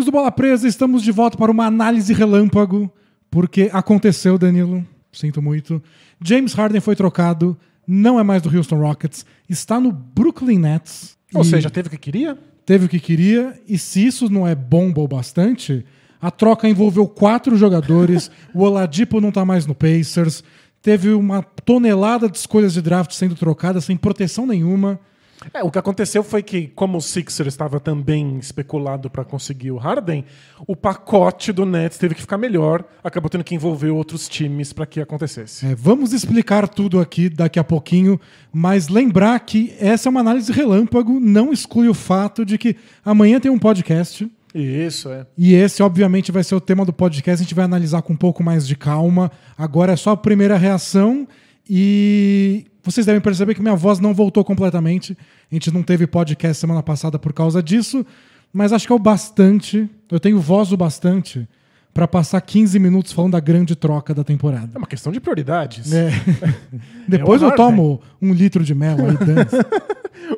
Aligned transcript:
Amigos 0.00 0.06
do 0.06 0.12
Bola 0.12 0.32
Presa, 0.32 0.66
estamos 0.66 1.02
de 1.02 1.12
volta 1.12 1.36
para 1.36 1.50
uma 1.50 1.66
análise 1.66 2.14
relâmpago, 2.14 2.90
porque 3.30 3.68
aconteceu, 3.70 4.38
Danilo. 4.38 4.82
Sinto 5.12 5.42
muito. 5.42 5.82
James 6.24 6.54
Harden 6.54 6.80
foi 6.80 6.96
trocado, 6.96 7.54
não 7.86 8.18
é 8.18 8.22
mais 8.22 8.40
do 8.40 8.56
Houston 8.56 8.78
Rockets, 8.78 9.26
está 9.46 9.78
no 9.78 9.92
Brooklyn 9.92 10.58
Nets. 10.58 11.18
Ou 11.34 11.44
seja, 11.44 11.68
teve 11.68 11.88
o 11.88 11.90
que 11.90 11.98
queria? 11.98 12.38
teve 12.64 12.86
o 12.86 12.88
que 12.88 12.98
queria, 12.98 13.60
e 13.68 13.76
se 13.76 14.06
isso 14.06 14.30
não 14.30 14.48
é 14.48 14.54
bomba 14.54 15.02
o 15.02 15.08
bastante, 15.08 15.84
a 16.18 16.30
troca 16.30 16.66
envolveu 16.66 17.06
quatro 17.06 17.54
jogadores, 17.54 18.30
o 18.54 18.62
Oladipo 18.62 19.20
não 19.20 19.30
tá 19.30 19.44
mais 19.44 19.66
no 19.66 19.74
Pacers, 19.74 20.42
teve 20.80 21.10
uma 21.10 21.42
tonelada 21.42 22.26
de 22.26 22.38
escolhas 22.38 22.72
de 22.72 22.80
draft 22.80 23.12
sendo 23.12 23.34
trocadas 23.34 23.84
sem 23.84 23.98
proteção 23.98 24.46
nenhuma. 24.46 24.98
É, 25.54 25.62
o 25.62 25.70
que 25.70 25.78
aconteceu 25.78 26.22
foi 26.22 26.42
que, 26.42 26.68
como 26.68 26.98
o 26.98 27.00
Sixer 27.00 27.46
estava 27.46 27.80
também 27.80 28.38
especulado 28.38 29.08
para 29.08 29.24
conseguir 29.24 29.70
o 29.70 29.76
Harden, 29.76 30.24
o 30.66 30.76
pacote 30.76 31.52
do 31.52 31.64
Nets 31.64 31.96
teve 31.96 32.14
que 32.14 32.20
ficar 32.20 32.36
melhor, 32.36 32.84
acabou 33.02 33.30
tendo 33.30 33.44
que 33.44 33.54
envolver 33.54 33.90
outros 33.90 34.28
times 34.28 34.72
para 34.72 34.84
que 34.84 35.00
acontecesse. 35.00 35.66
É, 35.66 35.74
vamos 35.74 36.12
explicar 36.12 36.68
tudo 36.68 37.00
aqui 37.00 37.28
daqui 37.28 37.58
a 37.58 37.64
pouquinho, 37.64 38.20
mas 38.52 38.88
lembrar 38.88 39.40
que 39.40 39.74
essa 39.80 40.08
é 40.08 40.10
uma 40.10 40.20
análise 40.20 40.52
relâmpago, 40.52 41.18
não 41.18 41.52
exclui 41.52 41.88
o 41.88 41.94
fato 41.94 42.44
de 42.44 42.58
que 42.58 42.76
amanhã 43.04 43.40
tem 43.40 43.50
um 43.50 43.58
podcast. 43.58 44.30
Isso, 44.54 45.08
é. 45.10 45.26
E 45.38 45.54
esse, 45.54 45.82
obviamente, 45.82 46.32
vai 46.32 46.42
ser 46.42 46.54
o 46.54 46.60
tema 46.60 46.84
do 46.84 46.92
podcast. 46.92 47.40
A 47.40 47.44
gente 47.44 47.54
vai 47.54 47.64
analisar 47.64 48.02
com 48.02 48.12
um 48.12 48.16
pouco 48.16 48.42
mais 48.42 48.66
de 48.66 48.74
calma. 48.74 49.30
Agora 49.56 49.92
é 49.92 49.96
só 49.96 50.10
a 50.10 50.16
primeira 50.16 50.56
reação. 50.56 51.26
E 51.72 52.64
vocês 52.82 53.06
devem 53.06 53.20
perceber 53.20 53.54
que 53.54 53.62
minha 53.62 53.76
voz 53.76 54.00
não 54.00 54.12
voltou 54.12 54.44
completamente. 54.44 55.16
A 55.48 55.54
gente 55.54 55.70
não 55.70 55.84
teve 55.84 56.04
podcast 56.04 56.60
semana 56.60 56.82
passada 56.82 57.16
por 57.16 57.32
causa 57.32 57.62
disso. 57.62 58.04
Mas 58.52 58.72
acho 58.72 58.88
que 58.88 58.92
é 58.92 58.96
o 58.96 58.98
bastante. 58.98 59.88
Eu 60.10 60.18
tenho 60.18 60.40
voz 60.40 60.72
o 60.72 60.76
bastante 60.76 61.48
para 61.94 62.08
passar 62.08 62.40
15 62.40 62.76
minutos 62.80 63.12
falando 63.12 63.32
da 63.32 63.40
grande 63.40 63.76
troca 63.76 64.12
da 64.12 64.24
temporada. 64.24 64.70
É 64.74 64.78
uma 64.78 64.86
questão 64.86 65.12
de 65.12 65.20
prioridades. 65.20 65.92
É. 65.92 66.10
Depois 67.06 67.40
É 67.40 67.44
eu 67.44 67.54
tomo 67.54 68.00
um 68.20 68.32
litro 68.32 68.64
de 68.64 68.74
mel 68.74 68.96
aí, 69.06 69.16
dance. 69.16 69.56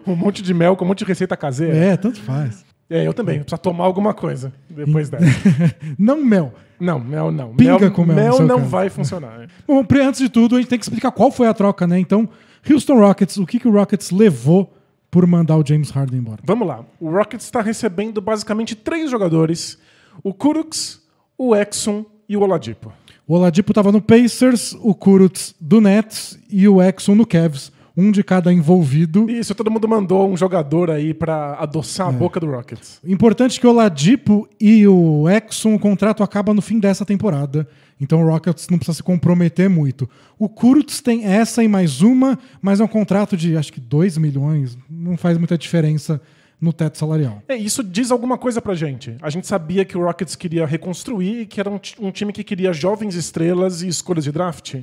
Um 0.06 0.16
monte 0.16 0.42
de 0.42 0.54
mel 0.54 0.76
com 0.76 0.84
um 0.84 0.88
monte 0.88 1.00
de 1.00 1.04
receita 1.04 1.36
caseira. 1.36 1.76
É, 1.76 1.96
tanto 1.96 2.20
faz. 2.20 2.64
É, 2.92 3.06
eu 3.06 3.14
também. 3.14 3.38
Precisa 3.40 3.56
tomar 3.58 3.84
alguma 3.84 4.12
coisa 4.12 4.52
depois 4.68 5.08
dessa. 5.08 5.24
Não 5.98 6.22
mel. 6.24 6.52
Não, 6.78 6.98
mel 6.98 7.30
não. 7.30 7.54
Pinga 7.54 7.78
mel, 7.78 7.90
com 7.92 8.04
mel, 8.04 8.16
Mel 8.16 8.38
não 8.42 8.56
caso. 8.58 8.68
vai 8.68 8.90
funcionar. 8.90 9.48
Bom, 9.68 9.84
pre- 9.84 10.02
antes 10.02 10.20
de 10.20 10.28
tudo, 10.28 10.56
a 10.56 10.58
gente 10.58 10.68
tem 10.68 10.78
que 10.78 10.84
explicar 10.84 11.12
qual 11.12 11.30
foi 11.30 11.46
a 11.46 11.54
troca, 11.54 11.86
né? 11.86 11.96
Então, 11.98 12.28
Houston 12.68 12.98
Rockets, 12.98 13.36
o 13.36 13.46
que, 13.46 13.60
que 13.60 13.68
o 13.68 13.70
Rockets 13.72 14.10
levou 14.10 14.74
por 15.08 15.24
mandar 15.26 15.56
o 15.56 15.64
James 15.64 15.90
Harden 15.90 16.18
embora? 16.18 16.40
Vamos 16.44 16.66
lá. 16.66 16.84
O 16.98 17.08
Rockets 17.08 17.46
está 17.46 17.62
recebendo 17.62 18.20
basicamente 18.20 18.74
três 18.74 19.08
jogadores: 19.10 19.78
o 20.24 20.34
Kuruks, 20.34 21.00
o 21.38 21.54
Exxon 21.54 22.04
e 22.28 22.36
o 22.36 22.40
Oladipo. 22.40 22.92
O 23.28 23.34
Oladipo 23.36 23.70
estava 23.70 23.92
no 23.92 24.02
Pacers, 24.02 24.76
o 24.80 24.92
Kurutz 24.92 25.54
do 25.60 25.80
Nets 25.80 26.36
e 26.50 26.66
o 26.66 26.82
Exxon 26.82 27.14
no 27.14 27.24
Cavs. 27.24 27.70
Um 27.96 28.10
de 28.10 28.22
cada 28.24 28.52
envolvido. 28.52 29.28
Isso, 29.30 29.54
todo 29.54 29.70
mundo 29.70 29.86
mandou 29.86 30.28
um 30.30 30.36
jogador 30.36 30.90
aí 30.90 31.12
para 31.12 31.54
adoçar 31.54 32.06
É. 32.06 32.10
a 32.10 32.12
boca 32.12 32.40
do 32.40 32.46
Rockets. 32.46 32.98
Importante 33.04 33.60
que 33.60 33.66
o 33.66 33.70
Oladipo 33.70 34.48
e 34.60 34.86
o 34.88 35.28
Exxon, 35.28 35.74
o 35.74 35.78
contrato 35.78 36.22
acaba 36.22 36.54
no 36.54 36.62
fim 36.62 36.78
dessa 36.78 37.04
temporada. 37.04 37.68
Então 38.00 38.22
o 38.22 38.26
Rockets 38.28 38.68
não 38.70 38.78
precisa 38.78 38.96
se 38.96 39.02
comprometer 39.02 39.68
muito. 39.68 40.08
O 40.38 40.48
Kurtz 40.48 41.00
tem 41.00 41.24
essa 41.24 41.62
e 41.62 41.68
mais 41.68 42.00
uma, 42.00 42.38
mas 42.60 42.80
é 42.80 42.84
um 42.84 42.88
contrato 42.88 43.36
de 43.36 43.56
acho 43.56 43.72
que 43.72 43.80
2 43.80 44.16
milhões. 44.18 44.76
Não 44.90 45.16
faz 45.16 45.36
muita 45.38 45.56
diferença 45.58 46.20
no 46.60 46.72
teto 46.72 46.96
salarial. 46.96 47.42
É, 47.48 47.56
isso 47.56 47.82
diz 47.84 48.10
alguma 48.10 48.38
coisa 48.38 48.62
pra 48.62 48.74
gente. 48.74 49.16
A 49.20 49.28
gente 49.28 49.46
sabia 49.46 49.84
que 49.84 49.98
o 49.98 50.04
Rockets 50.04 50.34
queria 50.34 50.64
reconstruir 50.64 51.42
e 51.42 51.46
que 51.46 51.60
era 51.60 51.68
um, 51.68 51.78
um 52.00 52.10
time 52.10 52.32
que 52.32 52.42
queria 52.42 52.72
jovens 52.72 53.14
estrelas 53.16 53.82
e 53.82 53.88
escolhas 53.88 54.24
de 54.24 54.32
draft. 54.32 54.76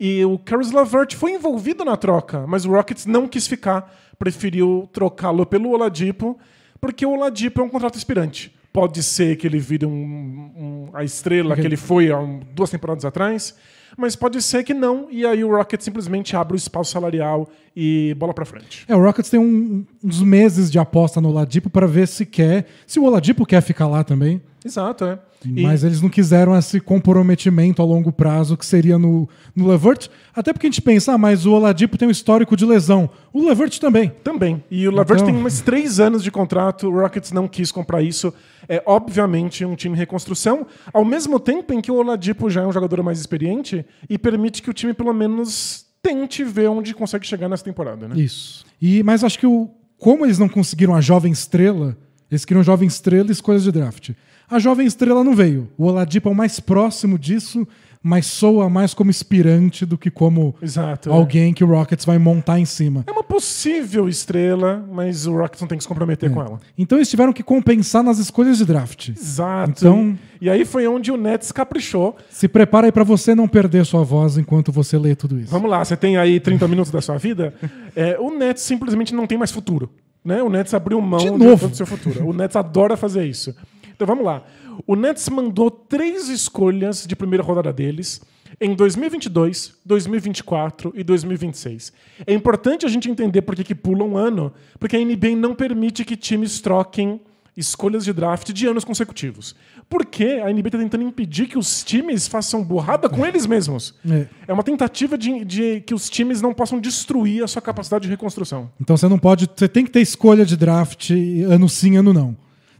E 0.00 0.24
o 0.24 0.38
Caris 0.38 0.72
LeVert 0.72 1.14
foi 1.14 1.32
envolvido 1.32 1.84
na 1.84 1.96
troca, 1.96 2.44
mas 2.46 2.64
o 2.64 2.70
Rockets 2.70 3.06
não 3.06 3.26
quis 3.28 3.46
ficar, 3.46 3.94
preferiu 4.18 4.88
trocá-lo 4.92 5.46
pelo 5.46 5.70
Oladipo, 5.70 6.38
porque 6.80 7.04
o 7.06 7.12
Oladipo 7.12 7.60
é 7.60 7.64
um 7.64 7.68
contrato 7.68 7.96
expirante. 7.96 8.54
Pode 8.72 9.02
ser 9.02 9.36
que 9.36 9.46
ele 9.46 9.58
vire 9.58 9.86
um- 9.86 9.90
um- 9.90 10.90
a 10.92 11.02
estrela 11.02 11.54
que 11.54 11.62
ele 11.62 11.76
foi 11.76 12.10
há 12.10 12.18
um- 12.18 12.40
duas 12.52 12.68
temporadas 12.68 13.04
atrás, 13.06 13.54
mas 13.96 14.14
pode 14.14 14.42
ser 14.42 14.64
que 14.64 14.74
não, 14.74 15.06
e 15.10 15.24
aí 15.24 15.42
o 15.42 15.50
Rockets 15.56 15.84
simplesmente 15.84 16.36
abre 16.36 16.54
o 16.54 16.58
espaço 16.58 16.92
salarial 16.92 17.48
e 17.74 18.14
bola 18.18 18.34
pra 18.34 18.44
frente. 18.44 18.84
É, 18.86 18.94
o 18.94 19.00
Rockets 19.02 19.30
tem 19.30 19.40
um- 19.40 19.86
uns 20.04 20.20
meses 20.20 20.70
de 20.70 20.78
aposta 20.78 21.20
no 21.22 21.30
Oladipo 21.30 21.70
para 21.70 21.86
ver 21.86 22.06
se 22.06 22.26
quer, 22.26 22.66
se 22.86 22.98
o 22.98 23.04
Oladipo 23.04 23.46
quer 23.46 23.62
ficar 23.62 23.86
lá 23.86 24.04
também. 24.04 24.42
Exato, 24.62 25.04
é. 25.06 25.18
E- 25.54 25.62
Mas 25.62 25.84
eles 25.84 26.00
não 26.00 26.08
quiseram 26.08 26.56
esse 26.58 26.80
comprometimento 26.80 27.80
a 27.80 27.84
longo 27.84 28.10
prazo 28.12 28.56
que 28.56 28.66
seria 28.66 28.98
no, 28.98 29.28
no 29.54 29.66
Levert. 29.68 30.08
Até 30.34 30.52
porque 30.52 30.66
a 30.66 30.70
gente 30.70 30.82
pensa, 30.82 31.12
ah, 31.12 31.18
mas 31.18 31.46
o 31.46 31.52
Oladipo 31.52 31.96
tem 31.96 32.08
um 32.08 32.10
histórico 32.10 32.56
de 32.56 32.64
lesão. 32.64 33.08
O 33.32 33.46
Levert 33.48 33.78
também. 33.78 34.12
Também. 34.24 34.62
E 34.70 34.86
o 34.88 34.90
Lavert 34.90 35.20
Então- 35.20 35.32
tem 35.32 35.42
mais 35.42 35.60
três 35.60 36.00
anos 36.00 36.22
de 36.22 36.30
contrato, 36.30 36.88
o 36.88 37.00
Rockets 37.00 37.32
não 37.32 37.46
quis 37.46 37.70
comprar 37.70 38.02
isso. 38.02 38.32
É 38.68 38.82
obviamente 38.84 39.64
um 39.64 39.76
time 39.76 39.94
em 39.94 39.98
reconstrução, 39.98 40.66
ao 40.92 41.04
mesmo 41.04 41.38
tempo 41.38 41.72
em 41.72 41.80
que 41.80 41.90
o 41.90 41.94
Oladipo 41.94 42.50
já 42.50 42.62
é 42.62 42.66
um 42.66 42.72
jogador 42.72 43.02
mais 43.02 43.18
experiente 43.20 43.84
e 44.10 44.18
permite 44.18 44.60
que 44.60 44.70
o 44.70 44.74
time 44.74 44.92
pelo 44.92 45.12
menos 45.14 45.86
tente 46.02 46.42
ver 46.44 46.68
onde 46.68 46.92
consegue 46.94 47.26
chegar 47.26 47.48
nessa 47.48 47.64
temporada, 47.64 48.08
né? 48.08 48.16
Isso. 48.18 48.64
E, 48.82 49.02
mas 49.02 49.22
acho 49.24 49.38
que 49.38 49.46
o, 49.46 49.70
como 49.98 50.24
eles 50.26 50.38
não 50.38 50.48
conseguiram 50.48 50.94
a 50.94 51.00
jovem 51.00 51.32
estrela, 51.32 51.96
eles 52.30 52.44
queriam 52.44 52.62
jovem 52.62 52.86
estrela 52.88 53.28
e 53.28 53.32
escolhas 53.32 53.62
de 53.62 53.70
draft. 53.72 54.10
A 54.48 54.58
jovem 54.58 54.86
estrela 54.86 55.24
não 55.24 55.34
veio. 55.34 55.68
O 55.76 55.86
Oladipo 55.86 56.28
é 56.28 56.32
o 56.32 56.34
mais 56.34 56.60
próximo 56.60 57.18
disso, 57.18 57.66
mas 58.02 58.26
soa 58.26 58.70
mais 58.70 58.94
como 58.94 59.10
inspirante 59.10 59.84
do 59.84 59.98
que 59.98 60.10
como 60.10 60.54
Exato. 60.62 61.10
é. 61.10 61.12
alguém 61.12 61.52
que 61.52 61.64
o 61.64 61.66
Rockets 61.66 62.04
vai 62.04 62.18
montar 62.18 62.60
em 62.60 62.64
cima. 62.64 63.02
É 63.06 63.10
uma 63.10 63.24
possível 63.24 64.08
estrela, 64.08 64.86
mas 64.92 65.26
o 65.26 65.36
Rockets 65.36 65.60
não 65.60 65.66
tem 65.66 65.76
que 65.76 65.82
se 65.82 65.88
comprometer 65.88 66.30
com 66.30 66.40
ela. 66.40 66.60
Então 66.78 66.96
eles 66.96 67.10
tiveram 67.10 67.32
que 67.32 67.42
compensar 67.42 68.04
nas 68.04 68.18
escolhas 68.18 68.58
de 68.58 68.64
draft. 68.64 69.08
Exato. 69.08 69.70
Então- 69.70 70.16
E 70.40 70.48
aí 70.48 70.64
foi 70.64 70.86
onde 70.86 71.10
o 71.10 71.16
Nets 71.16 71.50
caprichou. 71.50 72.16
Se 72.30 72.46
prepara 72.46 72.86
aí 72.86 72.92
pra 72.92 73.02
você 73.02 73.34
não 73.34 73.48
perder 73.48 73.84
sua 73.84 74.04
voz 74.04 74.38
enquanto 74.38 74.70
você 74.70 74.96
lê 74.96 75.16
tudo 75.16 75.40
isso. 75.40 75.50
Vamos 75.50 75.68
lá, 75.68 75.84
você 75.84 75.96
tem 75.96 76.16
aí 76.16 76.38
30 76.38 76.68
minutos 76.68 76.92
da 76.92 77.00
sua 77.00 77.16
vida. 77.18 77.52
É, 77.96 78.16
o 78.20 78.30
Nets 78.30 78.62
simplesmente 78.62 79.12
não 79.12 79.26
tem 79.26 79.36
mais 79.36 79.50
futuro. 79.50 79.90
Né? 80.24 80.42
O 80.42 80.50
Nets 80.50 80.74
abriu 80.74 81.00
mão 81.00 81.18
De 81.20 81.30
de 81.30 81.36
novo. 81.38 81.68
do 81.68 81.76
seu 81.76 81.86
futuro. 81.86 82.26
O 82.28 82.32
Nets 82.32 82.56
adora 82.56 82.96
fazer 82.96 83.24
isso. 83.26 83.54
Então 83.96 84.06
vamos 84.06 84.24
lá. 84.24 84.44
O 84.86 84.94
Nets 84.94 85.28
mandou 85.30 85.70
três 85.70 86.28
escolhas 86.28 87.06
de 87.06 87.16
primeira 87.16 87.42
rodada 87.42 87.72
deles 87.72 88.20
em 88.60 88.74
2022, 88.74 89.74
2024 89.84 90.92
e 90.94 91.02
2026. 91.02 91.92
É 92.26 92.32
importante 92.32 92.86
a 92.86 92.88
gente 92.88 93.10
entender 93.10 93.42
por 93.42 93.56
que, 93.56 93.64
que 93.64 93.74
pula 93.74 94.04
um 94.04 94.16
ano, 94.16 94.52
porque 94.78 94.96
a 94.96 95.00
NBA 95.00 95.34
não 95.36 95.54
permite 95.54 96.04
que 96.04 96.16
times 96.16 96.60
troquem 96.60 97.20
escolhas 97.56 98.04
de 98.04 98.12
draft 98.12 98.52
de 98.52 98.66
anos 98.66 98.84
consecutivos. 98.84 99.56
Porque 99.88 100.42
a 100.44 100.52
NBA 100.52 100.68
está 100.68 100.78
tentando 100.78 101.04
impedir 101.04 101.46
que 101.46 101.56
os 101.56 101.82
times 101.82 102.28
façam 102.28 102.62
burrada 102.62 103.08
com 103.08 103.24
eles 103.24 103.46
mesmos. 103.46 103.94
É. 104.08 104.26
É 104.48 104.52
uma 104.52 104.62
tentativa 104.62 105.16
de, 105.16 105.44
de 105.44 105.80
que 105.80 105.94
os 105.94 106.10
times 106.10 106.42
não 106.42 106.52
possam 106.52 106.78
destruir 106.78 107.42
a 107.42 107.46
sua 107.46 107.62
capacidade 107.62 108.02
de 108.02 108.10
reconstrução. 108.10 108.70
Então 108.80 108.96
você 108.96 109.08
não 109.08 109.18
pode. 109.18 109.48
Você 109.54 109.68
tem 109.68 109.84
que 109.84 109.90
ter 109.90 110.00
escolha 110.00 110.44
de 110.44 110.56
draft 110.56 111.10
ano 111.48 111.68
sim, 111.68 111.96
ano 111.96 112.12
não. 112.12 112.36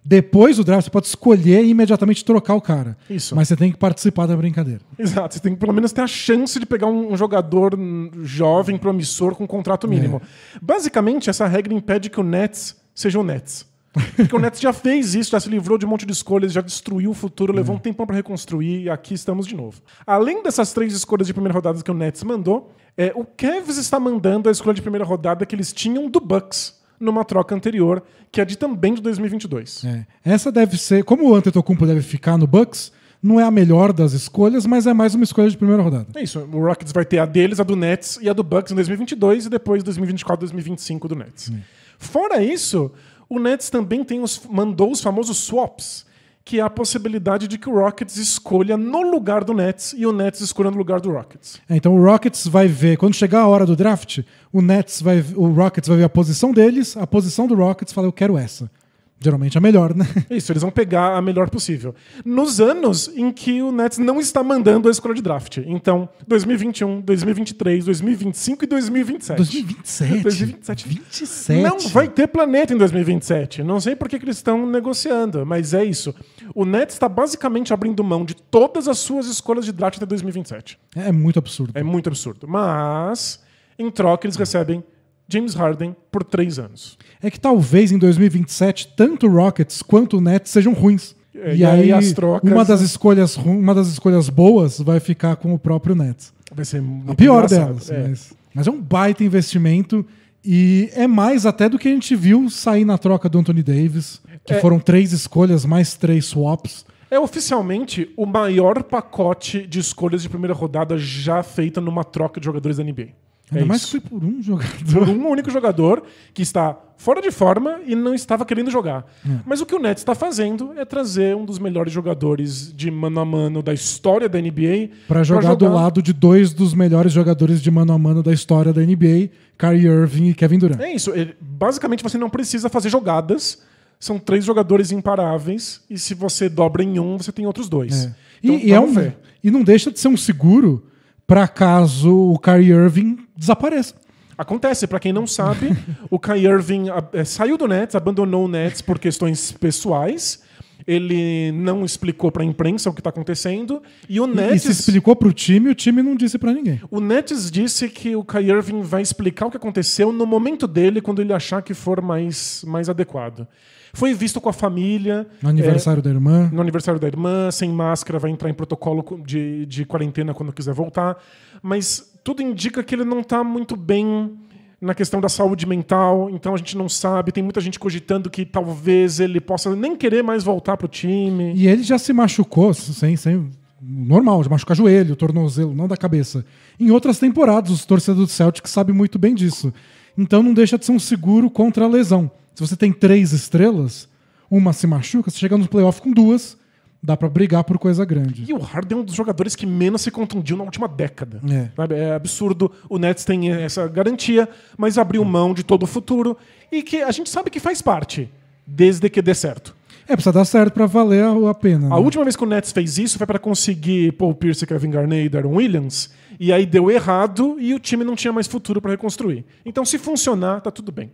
Depois 0.08 0.56
do 0.56 0.62
draft, 0.62 0.84
você 0.84 0.90
pode 0.90 1.08
escolher 1.08 1.64
e 1.64 1.70
imediatamente 1.70 2.24
trocar 2.24 2.54
o 2.54 2.60
cara. 2.60 2.96
Isso. 3.10 3.34
Mas 3.34 3.48
você 3.48 3.56
tem 3.56 3.72
que 3.72 3.76
participar 3.76 4.26
da 4.26 4.36
brincadeira. 4.36 4.80
Exato, 4.96 5.34
você 5.34 5.40
tem 5.40 5.52
que 5.52 5.58
pelo 5.58 5.72
menos 5.72 5.90
ter 5.90 6.02
a 6.02 6.06
chance 6.06 6.60
de 6.60 6.64
pegar 6.64 6.86
um, 6.86 7.12
um 7.12 7.16
jogador 7.16 7.76
jovem, 8.22 8.78
promissor, 8.78 9.34
com 9.34 9.48
contrato 9.48 9.88
mínimo. 9.88 10.22
Basicamente, 10.62 11.28
essa 11.28 11.44
regra 11.48 11.74
impede 11.74 12.08
que 12.08 12.20
o 12.20 12.22
Nets 12.22 12.76
seja 12.94 13.18
o 13.18 13.24
Nets. 13.24 13.66
Porque 14.14 14.36
o 14.36 14.38
Nets 14.38 14.60
já 14.60 14.72
fez 14.72 15.16
isso, 15.16 15.32
já 15.32 15.40
se 15.40 15.48
livrou 15.48 15.76
de 15.76 15.84
um 15.84 15.88
monte 15.88 16.06
de 16.06 16.12
escolhas, 16.12 16.52
já 16.52 16.60
destruiu 16.60 17.10
o 17.10 17.14
futuro, 17.14 17.52
levou 17.52 17.74
um 17.74 17.78
tempão 17.78 18.06
para 18.06 18.14
reconstruir 18.14 18.84
e 18.84 18.90
aqui 18.90 19.14
estamos 19.14 19.44
de 19.44 19.56
novo. 19.56 19.80
Além 20.06 20.40
dessas 20.40 20.72
três 20.72 20.92
escolhas 20.94 21.26
de 21.26 21.32
primeira 21.32 21.54
rodada 21.54 21.82
que 21.82 21.90
o 21.90 21.94
Nets 21.94 22.22
mandou, 22.22 22.70
é, 22.96 23.10
o 23.16 23.24
Cavs 23.24 23.76
está 23.76 23.98
mandando 23.98 24.48
a 24.48 24.52
escolha 24.52 24.74
de 24.74 24.82
primeira 24.82 25.04
rodada 25.04 25.44
que 25.44 25.56
eles 25.56 25.72
tinham 25.72 26.08
do 26.08 26.20
Bucks 26.20 26.76
numa 26.98 27.24
troca 27.24 27.54
anterior, 27.54 28.02
que 28.30 28.40
é 28.40 28.44
de 28.44 28.56
também 28.56 28.94
de 28.94 29.02
2022. 29.02 29.84
É. 29.84 30.06
Essa 30.24 30.50
deve 30.50 30.76
ser. 30.76 31.04
Como 31.04 31.28
o 31.28 31.34
Antetokounmpo 31.34 31.86
deve 31.86 32.02
ficar 32.02 32.36
no 32.36 32.46
Bucks, 32.46 32.92
não 33.22 33.40
é 33.40 33.44
a 33.44 33.50
melhor 33.50 33.92
das 33.92 34.12
escolhas, 34.12 34.66
mas 34.66 34.86
é 34.86 34.92
mais 34.92 35.14
uma 35.14 35.24
escolha 35.24 35.50
de 35.50 35.56
primeira 35.56 35.82
rodada. 35.82 36.06
É 36.14 36.22
isso, 36.22 36.40
o 36.40 36.64
Rockets 36.64 36.92
vai 36.92 37.04
ter 37.04 37.18
a 37.18 37.26
deles, 37.26 37.58
a 37.60 37.64
do 37.64 37.74
Nets 37.74 38.18
e 38.20 38.28
a 38.28 38.32
do 38.32 38.42
Bucks 38.42 38.72
em 38.72 38.74
2022 38.74 39.46
e 39.46 39.48
depois 39.48 39.82
2024, 39.82 40.40
2025 40.40 41.08
do 41.08 41.16
Nets. 41.16 41.50
Fora 41.98 42.42
isso, 42.42 42.92
o 43.28 43.38
Nets 43.38 43.70
também 43.70 44.04
tem 44.04 44.20
os, 44.20 44.40
mandou 44.48 44.90
os 44.90 45.00
famosos 45.00 45.38
swaps, 45.38 46.06
que 46.46 46.60
é 46.60 46.62
a 46.62 46.70
possibilidade 46.70 47.48
de 47.48 47.58
que 47.58 47.68
o 47.68 47.74
Rockets 47.74 48.16
escolha 48.16 48.76
no 48.76 49.02
lugar 49.02 49.42
do 49.42 49.52
Nets 49.52 49.92
e 49.98 50.06
o 50.06 50.12
Nets 50.12 50.40
escolha 50.40 50.70
no 50.70 50.76
lugar 50.78 51.00
do 51.00 51.10
Rockets. 51.10 51.60
É, 51.68 51.74
então 51.74 51.92
o 51.96 52.00
Rockets 52.00 52.46
vai 52.46 52.68
ver, 52.68 52.96
quando 52.96 53.14
chegar 53.14 53.40
a 53.40 53.48
hora 53.48 53.66
do 53.66 53.74
draft, 53.74 54.20
o 54.52 54.62
Nets 54.62 55.02
vai, 55.02 55.24
o 55.34 55.48
Rockets 55.48 55.88
vai 55.88 55.98
ver 55.98 56.04
a 56.04 56.08
posição 56.08 56.52
deles, 56.52 56.96
a 56.96 57.04
posição 57.04 57.48
do 57.48 57.56
Rockets 57.56 57.92
fala, 57.92 58.06
eu 58.06 58.12
quero 58.12 58.38
essa. 58.38 58.70
Geralmente 59.18 59.56
a 59.56 59.60
melhor, 59.60 59.94
né? 59.94 60.06
Isso, 60.30 60.52
eles 60.52 60.62
vão 60.62 60.70
pegar 60.70 61.16
a 61.16 61.22
melhor 61.22 61.48
possível. 61.48 61.94
Nos 62.24 62.60
anos 62.60 63.08
em 63.08 63.32
que 63.32 63.62
o 63.62 63.72
Nets 63.72 63.96
não 63.98 64.20
está 64.20 64.42
mandando 64.42 64.88
a 64.88 64.90
escolha 64.90 65.14
de 65.14 65.22
draft. 65.22 65.58
Então, 65.66 66.08
2021, 66.28 67.00
2023, 67.00 67.84
2025 67.86 68.64
e 68.64 68.66
2027. 68.66 69.36
2027. 69.38 70.22
2027. 70.22 70.88
27. 70.88 71.62
Não 71.62 71.78
vai 71.88 72.08
ter 72.08 72.26
planeta 72.26 72.74
em 72.74 72.76
2027. 72.76 73.62
Não 73.62 73.80
sei 73.80 73.96
por 73.96 74.08
que, 74.08 74.18
que 74.18 74.24
eles 74.26 74.36
estão 74.36 74.66
negociando, 74.66 75.46
mas 75.46 75.72
é 75.72 75.82
isso. 75.82 76.14
O 76.54 76.66
Nets 76.66 76.94
está 76.94 77.08
basicamente 77.08 77.72
abrindo 77.72 78.04
mão 78.04 78.24
de 78.24 78.36
todas 78.36 78.86
as 78.86 78.98
suas 78.98 79.26
escolhas 79.26 79.64
de 79.64 79.72
draft 79.72 79.96
até 79.96 80.04
2027. 80.04 80.78
É 80.94 81.10
muito 81.10 81.38
absurdo. 81.38 81.72
É 81.74 81.82
muito 81.82 82.08
absurdo. 82.08 82.46
Mas, 82.46 83.42
em 83.78 83.90
troca, 83.90 84.26
eles 84.26 84.36
recebem 84.36 84.84
James 85.28 85.54
Harden 85.54 85.94
por 86.10 86.22
três 86.22 86.58
anos. 86.58 86.96
É 87.22 87.30
que 87.30 87.40
talvez 87.40 87.90
em 87.92 87.98
2027 87.98 88.92
tanto 88.96 89.26
o 89.26 89.30
Rockets 89.30 89.82
quanto 89.82 90.18
o 90.18 90.20
Nets 90.20 90.50
sejam 90.52 90.72
ruins. 90.72 91.14
É, 91.34 91.54
e, 91.54 91.58
e 91.58 91.64
aí 91.64 91.80
aí, 91.82 91.92
as 91.92 92.12
trocas- 92.12 92.50
uma 92.50 92.64
das 92.64 92.80
escolhas 92.80 93.36
uma 93.36 93.74
das 93.74 93.88
escolhas 93.88 94.28
boas 94.28 94.78
vai 94.78 95.00
ficar 95.00 95.36
com 95.36 95.52
o 95.52 95.58
próprio 95.58 95.94
Nets. 95.94 96.32
Vai 96.54 96.64
ser 96.64 96.82
A 97.08 97.14
pior 97.14 97.46
delas, 97.48 97.90
É. 97.90 98.08
mas, 98.08 98.32
mas 98.54 98.66
é 98.66 98.70
um 98.70 98.80
baita 98.80 99.22
investimento 99.24 100.06
e 100.44 100.88
é 100.94 101.06
mais 101.06 101.44
até 101.44 101.68
do 101.68 101.78
que 101.78 101.88
a 101.88 101.90
gente 101.90 102.14
viu 102.14 102.48
sair 102.48 102.84
na 102.84 102.96
troca 102.96 103.28
do 103.28 103.38
Anthony 103.38 103.62
Davis, 103.62 104.20
que 104.44 104.54
É. 104.54 104.60
foram 104.60 104.78
três 104.78 105.12
escolhas 105.12 105.64
mais 105.64 105.94
três 105.94 106.24
swaps. 106.26 106.86
É 107.10 107.18
oficialmente 107.18 108.10
o 108.16 108.24
maior 108.26 108.82
pacote 108.82 109.66
de 109.66 109.78
escolhas 109.80 110.22
de 110.22 110.28
primeira 110.28 110.54
rodada 110.54 110.96
já 110.96 111.42
feita 111.42 111.80
numa 111.80 112.02
troca 112.04 112.40
de 112.40 112.46
jogadores 112.46 112.78
da 112.78 112.84
NBA. 112.84 113.08
Ainda 113.50 113.64
é 113.64 113.66
mais 113.66 113.82
isso. 113.82 114.00
que 114.00 114.08
foi 114.08 114.18
por 114.18 114.26
um 114.26 114.36
por 114.36 114.42
jogador. 114.42 115.08
um 115.08 115.28
único 115.28 115.50
jogador 115.50 116.02
que 116.34 116.42
está 116.42 116.76
fora 116.96 117.20
de 117.20 117.30
forma 117.30 117.80
e 117.86 117.94
não 117.94 118.14
estava 118.14 118.44
querendo 118.44 118.70
jogar. 118.70 119.06
Hum. 119.24 119.38
Mas 119.44 119.60
o 119.60 119.66
que 119.66 119.74
o 119.74 119.78
Nets 119.78 120.00
está 120.00 120.14
fazendo 120.14 120.72
é 120.76 120.84
trazer 120.84 121.36
um 121.36 121.44
dos 121.44 121.58
melhores 121.58 121.92
jogadores 121.92 122.72
de 122.74 122.90
mano 122.90 123.20
a 123.20 123.24
mano 123.24 123.62
da 123.62 123.72
história 123.72 124.28
da 124.28 124.40
NBA 124.40 124.90
Pra 125.06 125.22
jogar, 125.22 125.54
do 125.54 125.68
lado 125.68 126.02
de 126.02 126.12
dois 126.12 126.52
dos 126.52 126.74
melhores 126.74 127.12
jogadores 127.12 127.62
de 127.62 127.70
mano 127.70 127.92
a 127.92 127.98
mano 127.98 128.22
da 128.22 128.32
história 128.32 128.72
da 128.72 128.80
NBA, 128.80 129.30
Kyrie 129.58 129.86
Irving 129.86 130.28
e 130.30 130.34
Kevin 130.34 130.58
Durant. 130.58 130.80
É 130.80 130.92
isso. 130.92 131.12
Basicamente 131.40 132.02
você 132.02 132.18
não 132.18 132.30
precisa 132.30 132.68
fazer 132.68 132.88
jogadas. 132.88 133.62
São 133.98 134.18
três 134.18 134.44
jogadores 134.44 134.92
imparáveis 134.92 135.80
e 135.88 135.98
se 135.98 136.14
você 136.14 136.48
dobra 136.48 136.82
em 136.82 136.98
um, 136.98 137.16
você 137.16 137.32
tem 137.32 137.46
outros 137.46 137.68
dois. 137.68 138.06
É. 138.06 138.14
Então, 138.42 138.56
e, 138.56 138.66
e 138.66 138.72
é 138.72 138.80
vamos 138.80 138.96
um, 138.96 139.12
e 139.42 139.50
não 139.50 139.62
deixa 139.62 139.90
de 139.90 139.98
ser 139.98 140.08
um 140.08 140.16
seguro 140.16 140.84
para 141.26 141.48
caso 141.48 142.14
o 142.14 142.38
Kyrie 142.38 142.72
Irving 142.72 143.25
desapareça. 143.36 143.94
Acontece, 144.38 144.86
pra 144.86 145.00
quem 145.00 145.12
não 145.12 145.26
sabe, 145.26 145.74
o 146.10 146.18
Kyrie 146.18 146.46
Irving 146.46 146.88
a- 146.90 147.02
eh, 147.12 147.24
saiu 147.24 147.56
do 147.56 147.66
Nets, 147.66 147.94
abandonou 147.94 148.44
o 148.44 148.48
Nets 148.48 148.82
por 148.82 148.98
questões 148.98 149.50
pessoais. 149.52 150.44
Ele 150.86 151.50
não 151.52 151.84
explicou 151.84 152.30
pra 152.30 152.44
imprensa 152.44 152.88
o 152.90 152.92
que 152.92 153.02
tá 153.02 153.10
acontecendo. 153.10 153.82
E 154.08 154.20
o 154.20 154.24
E 154.26 154.34
Nets, 154.34 154.62
se 154.62 154.70
explicou 154.70 155.16
pro 155.16 155.32
time, 155.32 155.70
o 155.70 155.74
time 155.74 156.00
não 156.02 156.14
disse 156.14 156.38
para 156.38 156.52
ninguém. 156.52 156.80
o 156.90 157.00
Nets 157.00 157.50
disse 157.50 157.88
que 157.88 158.14
o 158.14 158.22
Kyrie 158.22 158.50
Irving 158.52 158.82
vai 158.82 159.02
explicar 159.02 159.46
o 159.46 159.50
que 159.50 159.56
aconteceu 159.56 160.12
no 160.12 160.26
momento 160.26 160.66
dele, 160.68 161.00
quando 161.00 161.20
ele 161.22 161.32
achar 161.32 161.62
que 161.62 161.74
for 161.74 162.00
mais, 162.00 162.62
mais 162.66 162.88
adequado. 162.88 163.48
Foi 163.94 164.12
visto 164.12 164.40
com 164.40 164.48
a 164.50 164.52
família. 164.52 165.26
No 165.42 165.48
aniversário 165.48 166.02
da 166.02 166.10
irmã. 166.10 166.50
no 166.52 166.60
aniversário 166.60 167.00
da 167.00 167.06
irmã, 167.08 167.50
sem 167.50 167.70
máscara, 167.70 168.18
vai 168.18 168.30
entrar 168.30 168.50
em 168.50 168.54
protocolo 168.54 169.02
de, 169.24 169.64
de 169.66 169.84
quarentena 169.86 170.34
quando 170.34 170.52
quiser 170.52 170.74
voltar. 170.74 171.16
Mas 171.62 172.12
tudo 172.26 172.42
indica 172.42 172.82
que 172.82 172.92
ele 172.92 173.04
não 173.04 173.20
está 173.20 173.44
muito 173.44 173.76
bem 173.76 174.32
na 174.80 174.96
questão 174.96 175.20
da 175.20 175.28
saúde 175.28 175.64
mental, 175.64 176.28
então 176.28 176.54
a 176.54 176.56
gente 176.56 176.76
não 176.76 176.88
sabe. 176.88 177.30
Tem 177.30 177.40
muita 177.40 177.60
gente 177.60 177.78
cogitando 177.78 178.28
que 178.28 178.44
talvez 178.44 179.20
ele 179.20 179.40
possa 179.40 179.76
nem 179.76 179.94
querer 179.94 180.24
mais 180.24 180.42
voltar 180.42 180.76
pro 180.76 180.88
time. 180.88 181.54
E 181.54 181.68
ele 181.68 181.84
já 181.84 181.96
se 181.98 182.12
machucou, 182.12 182.74
sem, 182.74 183.14
sem 183.14 183.48
normal, 183.80 184.42
machucar 184.50 184.76
joelho, 184.76 185.14
tornozelo, 185.14 185.72
não 185.72 185.86
da 185.86 185.96
cabeça. 185.96 186.44
Em 186.80 186.90
outras 186.90 187.20
temporadas, 187.20 187.70
os 187.70 187.84
torcedores 187.86 188.28
do 188.28 188.32
Celtic 188.32 188.66
sabem 188.66 188.92
muito 188.92 189.20
bem 189.20 189.32
disso. 189.32 189.72
Então 190.18 190.42
não 190.42 190.52
deixa 190.52 190.76
de 190.76 190.84
ser 190.84 190.90
um 190.90 190.98
seguro 190.98 191.48
contra 191.48 191.84
a 191.84 191.88
lesão. 191.88 192.28
Se 192.56 192.60
você 192.60 192.74
tem 192.74 192.92
três 192.92 193.32
estrelas, 193.32 194.08
uma 194.50 194.72
se 194.72 194.88
machuca, 194.88 195.30
você 195.30 195.38
chega 195.38 195.56
no 195.56 195.68
playoff 195.68 196.02
com 196.02 196.10
duas, 196.10 196.58
dá 197.02 197.16
pra 197.16 197.28
brigar 197.28 197.64
por 197.64 197.78
coisa 197.78 198.04
grande. 198.04 198.44
E 198.48 198.52
o 198.52 198.58
Harden 198.58 198.98
é 198.98 199.00
um 199.00 199.04
dos 199.04 199.14
jogadores 199.14 199.54
que 199.54 199.66
menos 199.66 200.02
se 200.02 200.10
contundiu 200.10 200.56
na 200.56 200.64
última 200.64 200.88
década. 200.88 201.40
É. 201.48 201.68
Sabe? 201.76 201.94
É 201.94 202.14
absurdo. 202.14 202.70
O 202.88 202.98
Nets 202.98 203.24
tem 203.24 203.50
essa 203.50 203.86
garantia, 203.86 204.48
mas 204.76 204.98
abriu 204.98 205.24
mão 205.24 205.54
de 205.54 205.62
todo 205.62 205.84
o 205.84 205.86
futuro 205.86 206.36
e 206.70 206.82
que 206.82 207.02
a 207.02 207.10
gente 207.12 207.30
sabe 207.30 207.50
que 207.50 207.60
faz 207.60 207.80
parte, 207.80 208.30
desde 208.66 209.08
que 209.08 209.22
dê 209.22 209.34
certo. 209.34 209.74
É, 210.08 210.14
precisa 210.14 210.32
dar 210.32 210.44
certo 210.44 210.72
pra 210.72 210.86
valer 210.86 211.24
a, 211.24 211.50
a 211.50 211.54
pena. 211.54 211.86
A 211.86 211.90
né? 211.90 211.96
última 211.96 212.22
vez 212.22 212.36
que 212.36 212.44
o 212.44 212.46
Nets 212.46 212.70
fez 212.70 212.96
isso 212.96 213.18
foi 213.18 213.26
para 213.26 213.40
conseguir 213.40 214.12
Paul 214.12 214.34
Pierce, 214.34 214.64
Kevin 214.64 214.90
Garnett 214.90 215.26
e 215.26 215.28
Darren 215.28 215.52
Williams, 215.52 216.10
e 216.38 216.52
aí 216.52 216.64
deu 216.64 216.90
errado 216.90 217.56
e 217.58 217.74
o 217.74 217.78
time 217.80 218.04
não 218.04 218.14
tinha 218.14 218.32
mais 218.32 218.46
futuro 218.46 218.80
para 218.80 218.92
reconstruir. 218.92 219.44
Então, 219.64 219.84
se 219.84 219.98
funcionar, 219.98 220.60
tá 220.60 220.70
tudo 220.70 220.92
bem. 220.92 221.10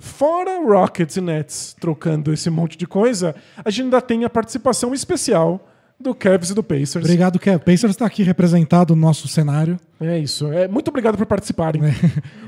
Fora 0.00 0.58
Rockets 0.64 1.16
e 1.16 1.20
Nets 1.20 1.76
trocando 1.78 2.32
esse 2.32 2.48
monte 2.48 2.76
de 2.76 2.86
coisa, 2.86 3.34
a 3.62 3.70
gente 3.70 3.82
ainda 3.84 4.00
tem 4.00 4.24
a 4.24 4.30
participação 4.30 4.94
especial 4.94 5.68
do 6.00 6.14
Cavs 6.14 6.48
e 6.48 6.54
do 6.54 6.62
Pacers. 6.62 7.04
Obrigado, 7.04 7.38
Kev. 7.38 7.58
Pacers 7.58 7.90
está 7.90 8.06
aqui 8.06 8.22
representado 8.22 8.96
no 8.96 9.02
nosso 9.02 9.28
cenário. 9.28 9.78
É 10.00 10.18
isso. 10.18 10.50
É, 10.50 10.66
muito 10.66 10.88
obrigado 10.88 11.18
por 11.18 11.26
participarem. 11.26 11.82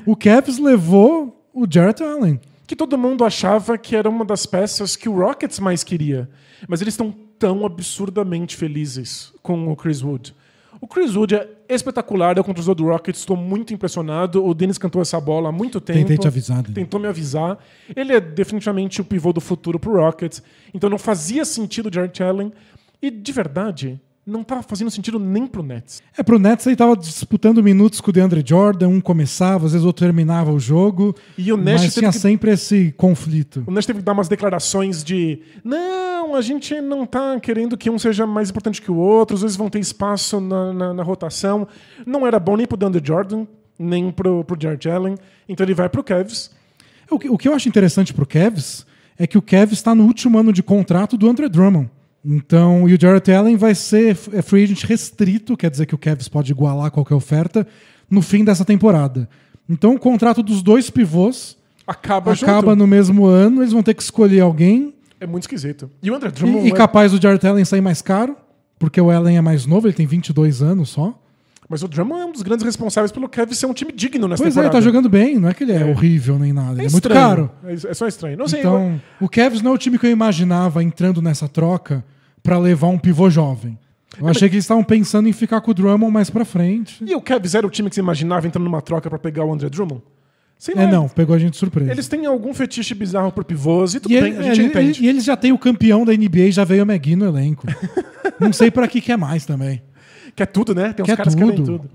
O 0.07 0.17
Cavs 0.17 0.59
levou 0.59 1.47
o 1.53 1.67
Jarrett 1.71 2.03
Allen. 2.03 2.41
Que 2.67 2.75
todo 2.75 2.97
mundo 2.97 3.23
achava 3.23 3.77
que 3.77 3.95
era 3.95 4.09
uma 4.09 4.25
das 4.25 4.47
peças 4.47 4.97
que 4.97 5.09
o 5.09 5.19
Rockets 5.19 5.61
mais 5.61 5.85
queria. 5.85 6.31
Mas 6.67 6.81
eles 6.81 6.95
estão 6.95 7.15
tão 7.39 7.67
absurdamente 7.67 8.57
felizes 8.57 9.31
com 9.43 9.71
o 9.71 9.77
Chris 9.77 10.03
Wood. 10.03 10.35
O 10.83 10.89
Chris 10.89 11.15
Wood 11.15 11.37
é 11.37 11.49
espetacular, 11.69 12.37
é 12.37 12.41
o 12.41 12.45
controlador 12.45 12.75
do 12.75 12.85
Rockets, 12.87 13.21
estou 13.21 13.37
muito 13.37 13.73
impressionado. 13.73 14.45
O 14.45 14.53
Dennis 14.53 14.79
cantou 14.79 15.01
essa 15.01 15.21
bola 15.21 15.49
há 15.49 15.53
muito 15.53 15.81
tempo. 15.81 16.01
Tentei 16.01 16.19
te 16.19 16.27
avisar, 16.27 16.61
Denis. 16.61 16.75
Tentou 16.75 16.99
me 16.99 17.07
avisar. 17.07 17.57
Ele 17.95 18.13
é 18.13 18.21
definitivamente 18.21 19.01
o 19.01 19.05
pivô 19.05 19.33
do 19.33 19.41
futuro 19.41 19.79
pro 19.79 19.93
Rockets. 19.93 20.43
Então 20.75 20.91
não 20.91 20.99
fazia 20.99 21.45
sentido 21.45 21.89
o 21.89 21.95
Jarrett 21.95 22.21
Allen. 22.21 22.53
E, 23.01 23.13
de 23.13 23.31
verdade, 23.31 24.01
não 24.25 24.43
estava 24.43 24.63
fazendo 24.63 24.91
sentido 24.91 25.19
nem 25.19 25.47
pro 25.47 25.63
Nets. 25.63 26.01
É, 26.17 26.23
pro 26.23 26.39
Nets 26.39 26.67
ele 26.67 26.77
tava 26.77 26.97
disputando 26.97 27.63
minutos 27.63 28.01
com 28.01 28.11
o 28.11 28.13
DeAndre 28.13 28.43
Jordan, 28.47 28.89
um 28.89 29.01
começava, 29.01 29.67
às 29.67 29.73
vezes 29.73 29.85
outro 29.85 30.05
terminava 30.05 30.53
o 30.53 30.61
jogo. 30.61 31.15
E 31.37 31.53
o 31.53 31.57
Nash 31.57 31.83
mas 31.83 31.95
tinha 31.95 32.11
que- 32.13 32.19
sempre 32.19 32.51
esse 32.53 32.93
conflito. 32.97 33.65
O 33.67 33.71
Nash 33.73 33.85
teve 33.87 33.99
que 33.99 34.05
dar 34.05 34.13
umas 34.13 34.29
declarações 34.29 35.03
de 35.03 35.41
não, 35.65 36.37
a 36.37 36.41
gente 36.41 36.81
não 36.81 37.05
tá 37.05 37.41
querendo 37.41 37.77
que 37.77 37.91
um 37.91 37.99
seja 37.99 38.27
mais 38.27 38.51
importante 38.51 38.81
que 38.81 38.91
o 38.91 38.97
outro, 38.97 39.35
às 39.35 39.43
vezes 39.43 39.57
vão 39.57 39.69
ter 39.69 39.81
espaço 39.81 40.41
na, 40.41 40.73
na, 40.73 40.95
na 40.95 41.03
rotação. 41.03 41.67
Não 42.07 42.27
era 42.27 42.39
bom 42.39 42.57
nem 42.57 42.67
pro 42.67 42.77
DeAndre 42.77 43.03
Jordan, 43.05 43.47
nem 43.79 44.11
pro, 44.13 44.45
pro 44.45 44.57
Jared 44.61 44.89
Allen. 44.89 45.17
Então 45.49 45.65
ele 45.67 45.75
vai 45.75 45.89
pro 45.89 46.05
Cavs. 46.05 46.51
O 47.11 47.19
que, 47.19 47.29
o 47.29 47.37
que 47.37 47.49
eu 47.49 47.55
acho 47.55 47.69
interessante 47.69 48.15
pro 48.15 48.25
Cavs 48.25 48.87
é 49.19 49.27
que 49.27 49.37
o 49.37 49.43
Cavs 49.43 49.73
está 49.73 49.95
no 49.95 50.05
último 50.05 50.39
ano 50.39 50.53
de 50.53 50.63
contrato 50.63 51.17
do 51.19 51.29
Andre 51.29 51.49
Drummond. 51.49 51.91
Então, 52.25 52.89
e 52.89 52.95
o 52.95 53.01
Jarrett 53.01 53.33
Allen 53.33 53.57
vai 53.57 53.75
ser 53.75 54.17
é 54.33 54.43
free 54.43 54.65
agent 54.65 54.85
restrito, 54.85 55.57
quer 55.57 55.71
dizer 55.71 55.87
que 55.87 55.95
o 55.95 55.99
Cavs 55.99 56.29
pode 56.29 56.53
igualar 56.53 56.91
qualquer 56.91 57.15
oferta 57.15 57.67
no 58.09 58.23
fim 58.23 58.45
dessa 58.45 58.65
temporada. 58.65 59.29
Então, 59.69 59.95
o 59.95 59.99
contrato 59.99 60.43
dos 60.43 60.63
dois 60.63 60.89
pivôs 60.91 61.57
Acaba, 61.87 62.33
acaba 62.33 62.71
junto. 62.71 62.77
no 62.77 62.87
mesmo 62.87 63.27
ano, 63.27 63.61
eles 63.63 63.73
vão 63.73 63.83
ter 63.83 63.95
que 63.95 64.03
escolher 64.03 64.41
alguém 64.41 64.95
É 65.21 65.27
muito 65.27 65.45
esquisito. 65.45 65.91
E 66.03 66.11
o 66.11 66.15
André 66.15 66.31
Drummond 66.31 66.67
e, 66.67 66.71
e 66.71 66.73
é- 66.73 66.77
capaz 66.77 67.13
o 67.13 67.21
Jarrett 67.21 67.45
Allen 67.47 67.65
sair 67.65 67.81
mais 67.81 68.01
caro, 68.01 68.37
porque 68.79 69.01
o 69.01 69.11
Allen 69.11 69.37
é 69.37 69.41
mais 69.41 69.67
novo, 69.67 69.87
ele 69.89 69.95
tem 69.95 70.07
22 70.07 70.63
anos 70.63 70.91
só. 70.91 71.19
Mas 71.69 71.83
o 71.83 71.89
Drummond 71.89 72.21
é 72.21 72.25
um 72.27 72.33
dos 72.33 72.43
grandes 72.43 72.65
responsáveis 72.65 73.11
pelo 73.11 73.29
Cavs 73.29 73.57
ser 73.59 73.67
um 73.67 73.73
time 73.73 73.93
digno 73.93 74.29
nessa 74.29 74.43
Pois 74.43 74.57
é, 74.57 74.61
ele 74.61 74.67
temporada. 74.69 74.79
tá 74.79 74.81
jogando 74.81 75.09
bem, 75.09 75.39
não 75.39 75.49
é 75.49 75.55
que 75.55 75.65
ele 75.65 75.73
é, 75.73 75.85
horrível 75.87 76.39
nem 76.39 76.53
nada, 76.53 76.75
ele 76.79 76.87
é, 76.87 76.91
muito 76.91 77.09
caro. 77.09 77.51
É, 77.65 77.73
é 77.73 77.95
só 77.95 78.07
estranho. 78.07 78.37
Não 78.37 78.47
sei. 78.47 78.61
Então, 78.61 79.01
o 79.21 79.29
Cavs 79.29 79.63
não 79.63 79.73
é 79.73 79.75
o 79.75 79.79
time 79.79 79.99
que 79.99 80.07
eu 80.07 80.11
imaginava 80.11 80.83
entrando 80.85 81.23
nessa 81.23 81.49
troca 81.49 82.05
pra 82.43 82.59
levar 82.59 82.89
um 82.89 82.99
pivô 82.99 83.29
jovem. 83.31 83.79
Eu 84.21 84.29
achei 84.29 84.49
que 84.49 84.57
eles 84.57 84.65
estavam 84.65 84.85
pensando 84.85 85.29
em 85.29 85.33
ficar 85.33 85.61
com 85.63 85.71
o 85.71 85.75
Drummond 85.75 86.13
mais 86.13 86.29
pra 86.29 86.45
frente. 86.45 87.03
E 87.05 87.15
o 87.15 87.21
Cavs 87.21 87.55
era 87.55 87.67
o 87.67 87.71
time 87.71 87.89
que 87.89 87.95
você 87.95 88.01
imaginava 88.01 88.47
entrando 88.47 88.65
numa 88.65 88.83
troca 88.83 89.09
pra 89.09 89.19
pegar 89.19 89.45
o 89.45 89.53
André 89.53 89.71
Drummond? 89.71 90.03
Sei 90.59 90.75
lá. 90.75 90.83
É, 90.83 90.87
não, 90.87 91.09
pegou 91.09 91.35
a 91.35 91.39
gente 91.39 91.53
de 91.53 91.57
surpresa. 91.57 91.91
Eles 91.91 92.07
têm 92.09 92.27
algum 92.27 92.53
fetiche 92.55 92.95
bizarro 92.95 93.33
por 93.33 93.43
pivôs 93.43 93.95
e 93.95 94.01
tudo 94.01 94.13
e, 94.13 94.21
bem, 94.21 94.33
ele- 94.35 94.39
a 94.39 94.43
gente 94.55 94.59
ele- 94.61 94.69
entende. 94.69 95.03
e 95.05 95.09
eles 95.09 95.25
já 95.25 95.37
têm 95.37 95.51
o 95.51 95.59
campeão 95.59 96.05
da 96.05 96.13
NBA 96.13 96.49
e 96.49 96.53
já 96.53 96.63
veio 96.63 96.85
o 96.85 96.87
McGee 96.91 97.17
no 97.17 97.25
elenco. 97.25 97.67
não 98.39 98.53
sei 98.53 98.71
pra 98.71 98.87
que 98.87 99.01
quer 99.01 99.17
mais 99.17 99.45
também. 99.47 99.83
Quer 100.37 100.47
tudo, 100.47 100.75
né? 100.75 100.93
Tem 100.93 101.03
uns 101.03 101.07
Quer 101.07 101.17
caras 101.17 101.35
que 101.35 101.41
querem 101.41 101.57
tudo. 101.57 101.79
tudo. 101.79 101.91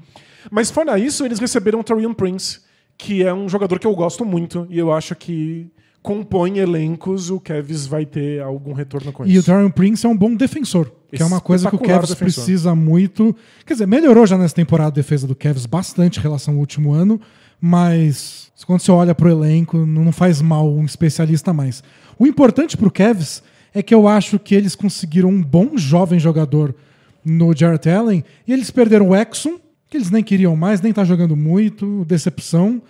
Mas 0.52 0.70
fora 0.72 0.98
isso, 1.00 1.24
eles 1.24 1.40
receberam 1.40 1.80
o 1.80 1.84
Torian 1.84 2.14
Prince, 2.14 2.60
que 2.98 3.24
é 3.24 3.34
um 3.34 3.48
jogador 3.48 3.80
que 3.80 3.86
eu 3.88 3.94
gosto 3.96 4.26
muito 4.26 4.66
e 4.70 4.78
eu 4.80 4.92
acho 4.92 5.14
que 5.16 5.68
compõe 6.08 6.60
elencos, 6.60 7.30
o 7.30 7.38
Cavs 7.38 7.86
vai 7.86 8.06
ter 8.06 8.42
algum 8.42 8.72
retorno 8.72 9.12
com 9.12 9.26
E 9.26 9.36
o 9.36 9.40
isso. 9.40 9.48
Darren 9.48 9.70
Prince 9.70 10.06
é 10.06 10.10
um 10.10 10.16
bom 10.16 10.34
defensor, 10.34 10.90
que 11.12 11.22
é 11.22 11.26
uma 11.26 11.42
coisa 11.42 11.70
que 11.70 11.76
o 11.76 11.80
defensor. 11.80 12.16
precisa 12.16 12.74
muito. 12.74 13.36
Quer 13.66 13.74
dizer, 13.74 13.88
melhorou 13.88 14.26
já 14.26 14.38
nessa 14.38 14.56
temporada 14.56 14.88
a 14.88 14.94
defesa 14.94 15.28
do 15.28 15.36
Cavs 15.36 15.66
bastante 15.66 16.18
em 16.20 16.22
relação 16.22 16.54
ao 16.54 16.62
último 16.62 16.94
ano, 16.94 17.20
mas 17.60 18.50
quando 18.66 18.80
você 18.80 18.90
olha 18.90 19.14
pro 19.14 19.30
elenco, 19.30 19.86
não 19.86 20.14
faz 20.14 20.42
mal 20.42 20.74
um 20.74 20.86
especialista 20.86 21.52
mais. 21.52 21.84
O 22.18 22.26
importante 22.26 22.78
pro 22.78 22.90
Cavs 22.90 23.44
é 23.74 23.84
que 23.84 23.94
eu 23.94 24.08
acho 24.08 24.40
que 24.40 24.56
eles 24.56 24.76
conseguiram 24.76 25.28
um 25.28 25.44
bom 25.44 25.76
jovem 25.76 26.18
jogador 26.18 26.74
no 27.22 27.54
Jarrett 27.54 27.90
Allen 27.90 28.24
e 28.48 28.54
eles 28.54 28.72
perderam 28.72 29.10
o 29.10 29.16
Exxon, 29.16 29.60
que 29.90 29.98
eles 29.98 30.10
nem 30.10 30.24
queriam 30.24 30.56
mais, 30.56 30.80
nem 30.80 30.94
tá 30.94 31.04
jogando 31.04 31.36
muito, 31.36 32.06
decepção, 32.06 32.82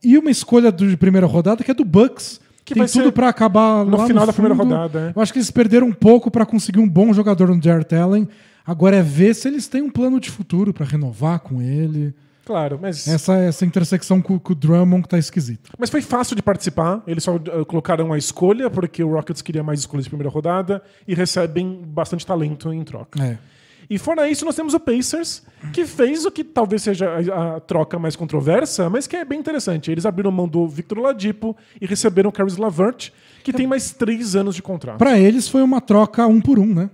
e 0.00 0.16
uma 0.16 0.30
escolha 0.30 0.70
de 0.70 0.96
primeira 0.96 1.26
rodada 1.26 1.64
que 1.64 1.70
é 1.72 1.74
do 1.74 1.84
Bucks, 1.84 2.40
que 2.64 2.74
tem 2.74 2.86
tudo 2.86 3.12
para 3.12 3.28
acabar 3.28 3.84
no 3.84 4.06
final 4.06 4.22
no 4.22 4.26
da 4.26 4.32
primeira 4.32 4.54
rodada. 4.54 5.12
é. 5.14 5.18
Eu 5.18 5.22
acho 5.22 5.32
que 5.32 5.38
eles 5.38 5.50
perderam 5.50 5.86
um 5.86 5.92
pouco 5.92 6.30
para 6.30 6.46
conseguir 6.46 6.78
um 6.78 6.88
bom 6.88 7.12
jogador 7.12 7.54
no 7.54 7.62
Jarrett 7.62 7.94
Allen. 7.94 8.28
Agora 8.66 8.96
é 8.96 9.02
ver 9.02 9.34
se 9.34 9.48
eles 9.48 9.66
têm 9.66 9.82
um 9.82 9.90
plano 9.90 10.20
de 10.20 10.30
futuro 10.30 10.72
para 10.72 10.86
renovar 10.86 11.40
com 11.40 11.60
ele. 11.60 12.14
Claro, 12.44 12.78
mas, 12.82 13.06
Essa, 13.06 13.36
essa 13.36 13.64
intersecção 13.64 14.20
com, 14.20 14.38
com 14.38 14.52
o 14.52 14.56
Drummond 14.56 15.06
tá 15.06 15.16
esquisito. 15.18 15.70
mas 15.78 15.88
foi 15.88 16.02
fácil 16.02 16.34
de 16.34 16.42
participar. 16.42 17.00
Eles 17.06 17.22
só 17.22 17.36
eh, 17.36 17.64
colocaram 17.64 18.12
a 18.12 18.18
escolha, 18.18 18.68
porque 18.68 19.04
o 19.04 19.12
Rockets 19.12 19.40
queria 19.40 19.62
mais 19.62 19.80
escolhas 19.80 20.04
de 20.04 20.10
primeira 20.10 20.30
rodada 20.30 20.82
e 21.06 21.14
recebem 21.14 21.80
bastante 21.86 22.26
talento 22.26 22.72
em 22.72 22.82
troca. 22.82 23.22
É. 23.22 23.38
E 23.90 23.98
fora 23.98 24.30
isso, 24.30 24.44
nós 24.44 24.54
temos 24.54 24.72
o 24.72 24.78
Pacers, 24.78 25.42
que 25.72 25.84
fez 25.84 26.24
o 26.24 26.30
que 26.30 26.44
talvez 26.44 26.80
seja 26.80 27.10
a, 27.10 27.56
a 27.56 27.60
troca 27.60 27.98
mais 27.98 28.14
controversa, 28.14 28.88
mas 28.88 29.08
que 29.08 29.16
é 29.16 29.24
bem 29.24 29.40
interessante. 29.40 29.90
Eles 29.90 30.06
abriram 30.06 30.30
mão 30.30 30.46
do 30.46 30.68
Victor 30.68 31.00
Oladipo 31.00 31.56
e 31.80 31.86
receberam 31.86 32.30
o 32.30 32.32
Caris 32.32 32.56
Lavert, 32.56 33.10
que 33.42 33.52
tem 33.52 33.66
mais 33.66 33.90
três 33.90 34.36
anos 34.36 34.54
de 34.54 34.62
contrato. 34.62 34.98
Para 34.98 35.18
eles 35.18 35.48
foi 35.48 35.60
uma 35.60 35.80
troca 35.80 36.24
um 36.24 36.40
por 36.40 36.56
um, 36.60 36.72
né? 36.72 36.88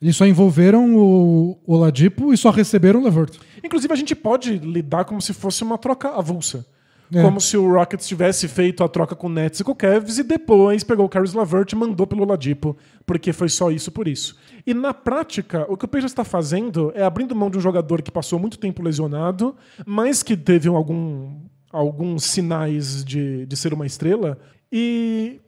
Eles 0.00 0.16
só 0.16 0.26
envolveram 0.26 0.96
o 0.96 1.58
Oladipo 1.66 2.32
e 2.32 2.36
só 2.38 2.48
receberam 2.48 3.00
o 3.00 3.04
Levert. 3.04 3.36
Inclusive, 3.62 3.92
a 3.92 3.96
gente 3.96 4.14
pode 4.14 4.56
lidar 4.56 5.04
como 5.04 5.20
se 5.20 5.34
fosse 5.34 5.62
uma 5.62 5.76
troca 5.76 6.08
avulsa. 6.08 6.64
É. 7.12 7.22
Como 7.22 7.40
se 7.40 7.56
o 7.56 7.72
Rockets 7.72 8.06
tivesse 8.06 8.46
feito 8.46 8.84
a 8.84 8.88
troca 8.88 9.16
com 9.16 9.26
o 9.26 9.30
Nets 9.30 9.60
e 9.60 9.64
com 9.64 9.72
o 9.72 9.74
Cavs 9.74 10.18
e 10.18 10.22
depois 10.22 10.84
pegou 10.84 11.06
o 11.06 11.08
Caris 11.08 11.32
Lavert 11.32 11.72
e 11.72 11.76
mandou 11.76 12.06
pelo 12.06 12.22
Oladipo, 12.22 12.76
porque 13.04 13.32
foi 13.32 13.48
só 13.48 13.70
isso 13.70 13.90
por 13.90 14.06
isso. 14.06 14.36
E 14.64 14.72
na 14.72 14.94
prática, 14.94 15.66
o 15.68 15.76
que 15.76 15.84
o 15.84 15.88
Pacers 15.88 16.12
está 16.12 16.22
fazendo 16.22 16.92
é 16.94 17.02
abrindo 17.02 17.34
mão 17.34 17.50
de 17.50 17.58
um 17.58 17.60
jogador 17.60 18.00
que 18.00 18.12
passou 18.12 18.38
muito 18.38 18.58
tempo 18.58 18.82
lesionado, 18.82 19.56
mas 19.84 20.22
que 20.22 20.36
teve 20.36 20.68
algum, 20.68 21.32
alguns 21.72 22.24
sinais 22.24 23.04
de, 23.04 23.44
de 23.44 23.56
ser 23.56 23.74
uma 23.74 23.86
estrela 23.86 24.38
e 24.70 25.40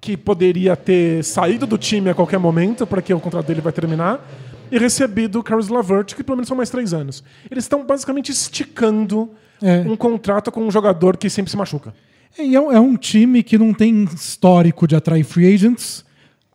que 0.00 0.16
poderia 0.16 0.74
ter 0.74 1.22
saído 1.22 1.66
do 1.66 1.76
time 1.76 2.08
a 2.08 2.14
qualquer 2.14 2.38
momento, 2.38 2.86
porque 2.86 3.12
o 3.12 3.20
contrato 3.20 3.46
dele 3.46 3.60
vai 3.60 3.72
terminar, 3.72 4.26
e 4.72 4.78
recebido 4.78 5.38
o 5.38 5.42
Caris 5.42 5.68
Lavert, 5.68 6.14
que 6.14 6.24
pelo 6.24 6.36
menos 6.36 6.48
são 6.48 6.56
mais 6.56 6.70
três 6.70 6.94
anos. 6.94 7.22
Eles 7.50 7.64
estão 7.64 7.84
basicamente 7.84 8.32
esticando 8.32 9.30
É. 9.62 9.80
um 9.80 9.96
contrato 9.96 10.50
com 10.50 10.62
um 10.66 10.70
jogador 10.70 11.16
que 11.16 11.28
sempre 11.30 11.50
se 11.50 11.56
machuca. 11.56 11.94
E 12.38 12.54
é, 12.54 12.60
um- 12.60 12.72
é 12.72 12.80
um 12.80 12.96
time 12.96 13.42
que 13.42 13.58
não 13.58 13.72
tem 13.74 14.04
histórico 14.04 14.86
de 14.86 14.94
atrair 14.96 15.24
free 15.24 15.52
agents. 15.52 16.04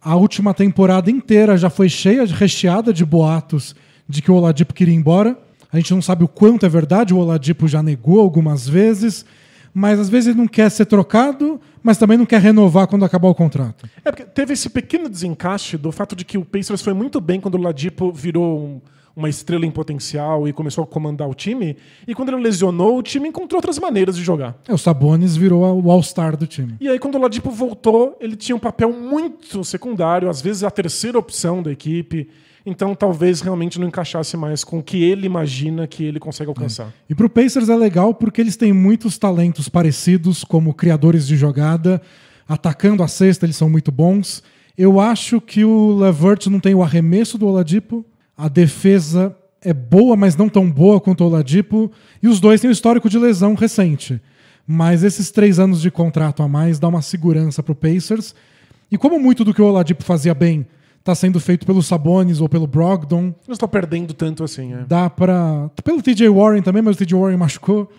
A 0.01 0.15
última 0.15 0.53
temporada 0.53 1.09
inteira 1.12 1.57
já 1.57 1.69
foi 1.69 1.89
cheia, 1.89 2.25
recheada 2.25 2.93
de 2.93 3.03
boatos 3.05 3.75
de 4.07 4.21
que 4.21 4.31
o 4.31 4.35
Oladipo 4.35 4.74
queria 4.74 4.93
ir 4.93 4.97
embora. 4.97 5.38
A 5.71 5.77
gente 5.77 5.93
não 5.93 6.01
sabe 6.01 6.24
o 6.24 6.27
quanto 6.27 6.65
é 6.65 6.69
verdade, 6.69 7.13
o 7.13 7.17
Oladipo 7.17 7.67
já 7.67 7.83
negou 7.83 8.19
algumas 8.21 8.67
vezes, 8.67 9.25
mas 9.74 10.00
às 10.00 10.07
vezes 10.07 10.29
ele 10.29 10.38
não 10.38 10.47
quer 10.47 10.69
ser 10.71 10.85
trocado, 10.85 11.59
mas 11.83 11.97
também 11.97 12.17
não 12.17 12.25
quer 12.25 12.39
renovar 12.39 12.88
quando 12.88 13.03
acabar 13.03 13.27
o 13.27 13.35
contrato. 13.35 13.85
É 14.05 14.12
porque 14.12 14.24
teve 14.24 14.53
esse 14.53 14.69
pequeno 14.69 15.09
desencaixe 15.09 15.75
do 15.75 15.91
fato 15.91 16.15
de 16.15 16.24
que 16.24 16.38
o 16.38 16.45
Pacers 16.45 16.81
foi 16.81 16.93
muito 16.93 17.19
bem 17.19 17.41
quando 17.41 17.55
o 17.55 17.62
Ladipo 17.62 18.12
virou 18.12 18.57
um- 18.59 18.81
uma 19.15 19.29
estrela 19.29 19.65
em 19.65 19.72
potencial 19.72 20.48
e 20.48 20.51
começou 20.51 20.84
a 20.84 20.88
comandar 20.88 21.29
o 21.29 21.34
time. 21.34 21.77
E 22.07 22.13
quando 22.13 22.29
ele 22.29 22.41
lesionou, 22.41 22.98
o 22.98 23.03
time 23.03 23.29
encontrou 23.29 23.60
outras 23.60 23.79
maneiras 23.79 24.17
de 24.17 24.24
jogar. 24.24 24.57
É, 24.67 24.74
o 24.74 24.77
Sabonis 24.77 25.38
virou 25.38 25.63
o 25.81 25.89
All-Star 25.89 26.36
do 26.36 26.45
time. 26.45 26.75
E 26.81 26.89
aí, 26.89 27.00
quando 27.00 27.15
o 27.15 27.22
Ladipo 27.22 27.50
voltou, 27.50 28.17
ele 28.19 28.36
tinha 28.36 28.55
um 28.55 28.60
papel 28.60 28.91
muito 28.91 29.63
secundário, 29.63 30.29
às 30.29 30.41
vezes 30.41 30.63
a 30.63 30.69
terceira 30.69 31.17
opção 31.17 31.63
da 31.63 31.72
equipe. 31.72 32.29
Então, 32.65 32.95
talvez 32.95 33.41
realmente 33.41 33.79
não 33.79 33.88
encaixasse 33.88 34.36
mais 34.36 34.63
com 34.63 34.79
o 34.79 34.84
que 34.84 35.03
ele 35.03 35.27
imagina 35.27 35.86
que 35.86 36.03
ele 36.03 36.19
consegue 36.19 36.50
alcançar. 36.50 36.91
E 37.07 37.13
pro 37.13 37.29
Pacers 37.29 37.69
é 37.69 37.75
legal 37.75 38.13
porque 38.13 38.41
eles 38.41 38.57
têm 38.57 38.74
muitos 38.74 39.17
talentos 39.19 39.69
parecidos 39.69 40.43
como 40.43 40.74
criadores 40.74 41.27
de 41.27 41.38
jogada, 41.38 42.01
atacando 42.48 43.03
a 43.03 43.07
cesta, 43.07 43.45
eles 43.45 43.55
são 43.55 43.69
muito 43.69 43.91
bons. 43.91 44.41
Eu 44.75 45.00
acho 45.00 45.39
que 45.39 45.63
o 45.63 45.95
Levert 45.95 46.48
não 46.48 46.60
tem 46.60 46.74
o 46.74 46.81
arremesso 46.81 47.38
do 47.38 47.48
Oladipo, 47.48 48.03
a 48.38 48.48
defesa 48.48 49.36
é 49.62 49.74
boa, 49.74 50.15
mas 50.15 50.36
não 50.36 50.48
tão 50.48 50.70
boa 50.70 51.01
quanto 51.01 51.24
o 51.24 51.27
Oladipo, 51.27 51.92
e 52.22 52.27
os 52.27 52.39
dois 52.39 52.62
têm 52.62 52.70
um 52.70 52.74
histórico 52.74 53.10
de 53.10 53.18
lesão 53.18 53.56
recente. 53.56 54.22
Mas 54.68 55.04
esses 55.04 55.32
três 55.32 55.60
anos 55.60 55.82
de 55.82 55.92
contrato 55.92 56.44
a 56.44 56.48
mais 56.48 56.80
dá 56.80 56.88
uma 56.88 57.01
segurança 57.01 57.62
pro 57.62 57.75
Pacers. 57.75 58.36
E 58.92 58.98
como 58.98 59.20
muito 59.20 59.44
do 59.44 59.54
que 59.54 59.62
o 59.62 59.65
Oladipo 59.65 60.04
fazia 60.04 60.34
bem 60.34 60.65
está 61.00 61.13
sendo 61.13 61.39
feito 61.39 61.68
pelo 61.68 61.84
Sabonis 61.84 62.42
ou 62.42 62.50
pelo 62.50 62.65
Brogdon, 62.65 63.34
Não 63.48 63.54
estou 63.54 63.70
perdendo 63.70 64.12
tanto 64.12 64.44
assim. 64.44 64.74
É. 64.74 64.86
dá 64.88 65.08
pra. 65.08 65.70
Pelo 65.84 66.01
TJ 66.01 66.27
Warren 66.30 66.63
também, 66.63 66.82
mas 66.82 66.96
o 66.96 66.98
TJ 66.98 67.15
Warren 67.15 67.38
machucou. 67.38 67.92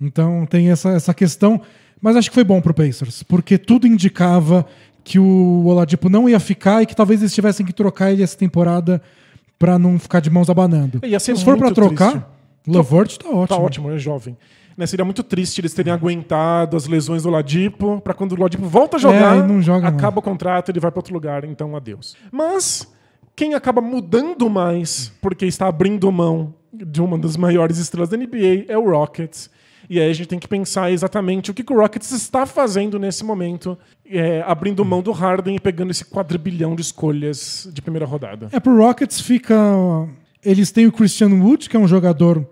Então 0.00 0.46
tem 0.46 0.70
essa, 0.70 0.90
essa 0.90 1.12
questão. 1.12 1.60
Mas 2.00 2.16
acho 2.16 2.30
que 2.30 2.34
foi 2.34 2.44
bom 2.44 2.60
pro 2.60 2.74
Pacers, 2.74 3.22
porque 3.22 3.58
tudo 3.58 3.86
indicava 3.86 4.66
que 5.04 5.18
o 5.18 5.64
Oladipo 5.66 6.08
não 6.08 6.28
ia 6.28 6.40
ficar 6.40 6.82
e 6.82 6.86
que 6.86 6.96
talvez 6.96 7.20
eles 7.20 7.34
tivessem 7.34 7.64
que 7.64 7.72
trocar 7.72 8.10
ele 8.10 8.22
essa 8.22 8.36
temporada 8.36 9.00
pra 9.58 9.78
não 9.78 9.98
ficar 9.98 10.20
de 10.20 10.30
mãos 10.30 10.48
abanando. 10.50 11.00
Ser 11.18 11.36
Se 11.36 11.44
for 11.44 11.56
pra 11.56 11.66
muito 11.66 11.74
trocar, 11.74 12.10
triste. 12.10 12.26
Levert 12.66 13.16
tá 13.18 13.28
ótimo. 13.28 13.46
Tá 13.46 13.56
ótimo, 13.56 13.90
é 13.92 13.98
jovem. 13.98 14.36
Né, 14.76 14.86
seria 14.86 15.04
muito 15.06 15.22
triste 15.22 15.60
eles 15.60 15.72
terem 15.72 15.90
aguentado 15.90 16.76
as 16.76 16.86
lesões 16.86 17.22
do 17.22 17.30
Ladipo, 17.30 17.98
pra 18.02 18.12
quando 18.12 18.32
o 18.32 18.40
Ladipo 18.40 18.66
volta 18.66 18.98
a 18.98 19.00
jogar, 19.00 19.36
É, 19.36 19.40
aí 19.40 19.46
não 19.46 19.62
joga 19.62 19.88
acaba 19.88 20.18
o 20.18 20.22
contrato, 20.22 20.70
ele 20.70 20.80
vai 20.80 20.90
pra 20.90 20.98
outro 20.98 21.14
lugar, 21.14 21.44
então 21.44 21.74
adeus. 21.74 22.14
Mas 22.30 22.86
quem 23.34 23.54
acaba 23.54 23.80
mudando 23.80 24.50
mais, 24.50 25.12
porque 25.22 25.46
está 25.46 25.66
abrindo 25.66 26.12
mão 26.12 26.54
de 26.70 27.00
uma 27.00 27.16
das 27.16 27.38
maiores 27.38 27.78
estrelas 27.78 28.10
da 28.10 28.18
NBA, 28.18 28.66
é 28.68 28.76
o 28.76 28.90
Rockets. 28.90 29.48
E 29.88 30.00
aí 30.00 30.10
a 30.10 30.12
gente 30.12 30.26
tem 30.28 30.38
que 30.38 30.48
pensar 30.48 30.90
exatamente 30.90 31.50
o 31.50 31.54
que, 31.54 31.62
que 31.62 31.72
o 31.72 31.76
Rockets 31.76 32.10
está 32.12 32.44
fazendo 32.46 32.98
nesse 32.98 33.24
momento, 33.24 33.78
é, 34.08 34.42
abrindo 34.46 34.84
mão 34.84 35.02
do 35.02 35.12
Harden 35.12 35.56
e 35.56 35.60
pegando 35.60 35.90
esse 35.90 36.04
quadrilhão 36.04 36.74
de 36.74 36.82
escolhas 36.82 37.68
de 37.72 37.80
primeira 37.82 38.06
rodada. 38.06 38.48
É, 38.52 38.58
pro 38.60 38.76
Rockets 38.76 39.20
fica. 39.20 39.54
Eles 40.44 40.70
têm 40.70 40.86
o 40.86 40.92
Christian 40.92 41.28
Wood, 41.42 41.68
que 41.68 41.76
é 41.76 41.80
um 41.80 41.88
jogador 41.88 42.46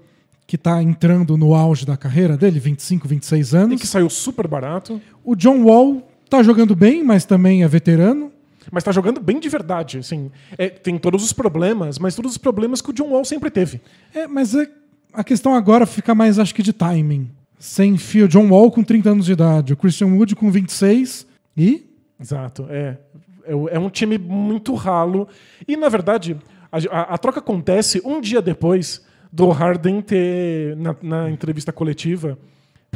que 0.47 0.59
tá 0.59 0.83
entrando 0.83 1.37
no 1.37 1.55
auge 1.55 1.87
da 1.87 1.97
carreira 1.97 2.37
dele, 2.37 2.59
25, 2.61 3.09
26 3.09 3.53
E 3.53 3.57
anos. 3.57 3.81
que 3.81 3.87
saiu 3.87 4.11
super 4.11 4.47
barato, 4.47 5.00
O 5.25 5.35
John 5.35 5.62
Wall 5.64 6.07
tá 6.29 6.43
jogando 6.43 6.75
bem, 6.76 7.03
mas 7.03 7.25
também 7.25 7.62
é 7.62 7.69
veterano. 7.69 8.31
mas 8.71 8.83
tá 8.85 8.93
jogando 8.93 9.21
bem 9.21 9.38
de 9.41 9.49
verdade. 9.49 9.99
Assim, 9.99 10.31
É, 10.59 10.69
tem 10.69 10.99
todos 10.99 11.25
os 11.25 11.33
problemas, 11.33 11.99
mas 11.99 12.14
todos 12.14 12.33
os 12.33 12.38
problemas 12.38 12.81
que 12.83 12.91
o 12.91 12.93
John 12.93 13.09
Wall 13.11 13.25
sempre 13.25 13.50
teve. 13.50 13.81
É, 14.14 14.26
mas 14.26 14.55
é- 14.55 14.69
a 15.14 15.25
questão 15.25 15.54
agora 15.54 15.87
fica 15.87 16.14
mais, 16.14 16.38
acho 16.38 16.54
que, 16.54 16.62
de 16.62 16.73
timing. 16.73 17.30
Sem 17.59 17.97
fio, 17.97 18.28
John 18.28 18.49
Wall 18.50 18.71
com 18.71 18.83
30 18.83 19.11
anos 19.11 19.26
de 19.26 19.33
idade, 19.33 19.73
o 19.73 19.76
Christian 19.76 20.09
Wood 20.09 20.35
com 20.37 20.50
26 20.50 21.26
e. 21.56 21.87
Exato. 22.21 22.66
É, 22.68 22.99
é, 23.47 23.52
é 23.73 23.78
um 23.78 23.88
time 23.88 24.18
muito 24.18 24.75
ralo. 24.75 25.26
E, 25.66 25.76
na 25.76 25.88
verdade, 25.88 26.37
a, 26.71 26.76
a- 26.90 27.14
a 27.14 27.18
troca 27.18 27.38
acontece 27.40 28.02
um 28.04 28.21
dia 28.21 28.42
depois 28.42 29.02
do 29.33 29.49
Harden 29.49 30.00
ter, 30.02 30.76
na, 30.76 30.94
na 31.02 31.30
entrevista 31.30 31.73
coletiva, 31.73 32.38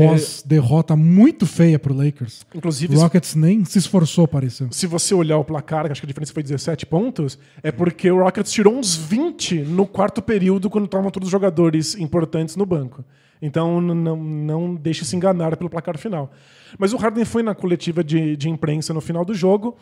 Pós-derrota 0.06 0.96
muito 0.96 1.46
feia 1.46 1.78
pro 1.78 1.94
Lakers. 1.94 2.46
inclusive, 2.54 2.94
O 2.96 3.00
Rockets 3.00 3.34
nem 3.34 3.64
se 3.64 3.78
esforçou, 3.78 4.26
pareceu. 4.28 4.68
se 4.70 4.86
você 4.86 5.14
olhar 5.14 5.38
o 5.38 5.44
placar, 5.44 5.90
acho 5.90 6.00
que 6.00 6.06
a 6.06 6.08
diferença 6.08 6.32
foi 6.32 6.42
17 6.42 6.86
pontos, 6.86 7.38
é 7.62 7.70
porque 7.72 8.10
o 8.10 8.22
Rockets 8.22 8.52
tirou 8.52 8.76
uns 8.76 8.94
20 8.96 9.60
no 9.60 9.86
quarto 9.86 10.22
período 10.22 10.70
quando 10.70 10.84
estavam 10.84 11.10
todos 11.10 11.26
os 11.26 11.32
jogadores 11.32 11.94
importantes 11.96 12.56
no 12.56 12.64
banco. 12.66 13.04
Então 13.40 13.80
não, 13.80 14.16
não 14.16 14.74
deixe 14.74 15.04
se 15.04 15.14
enganar 15.14 15.56
pelo 15.56 15.70
placar 15.70 15.96
final. 15.96 16.30
Mas 16.78 16.92
o 16.92 16.96
Harden 16.96 17.24
foi 17.24 17.42
na 17.42 17.54
coletiva 17.54 18.02
de, 18.02 18.36
de 18.36 18.48
imprensa 18.48 18.92
no 18.92 19.00
final 19.00 19.24
do 19.24 19.32
jogo 19.32 19.76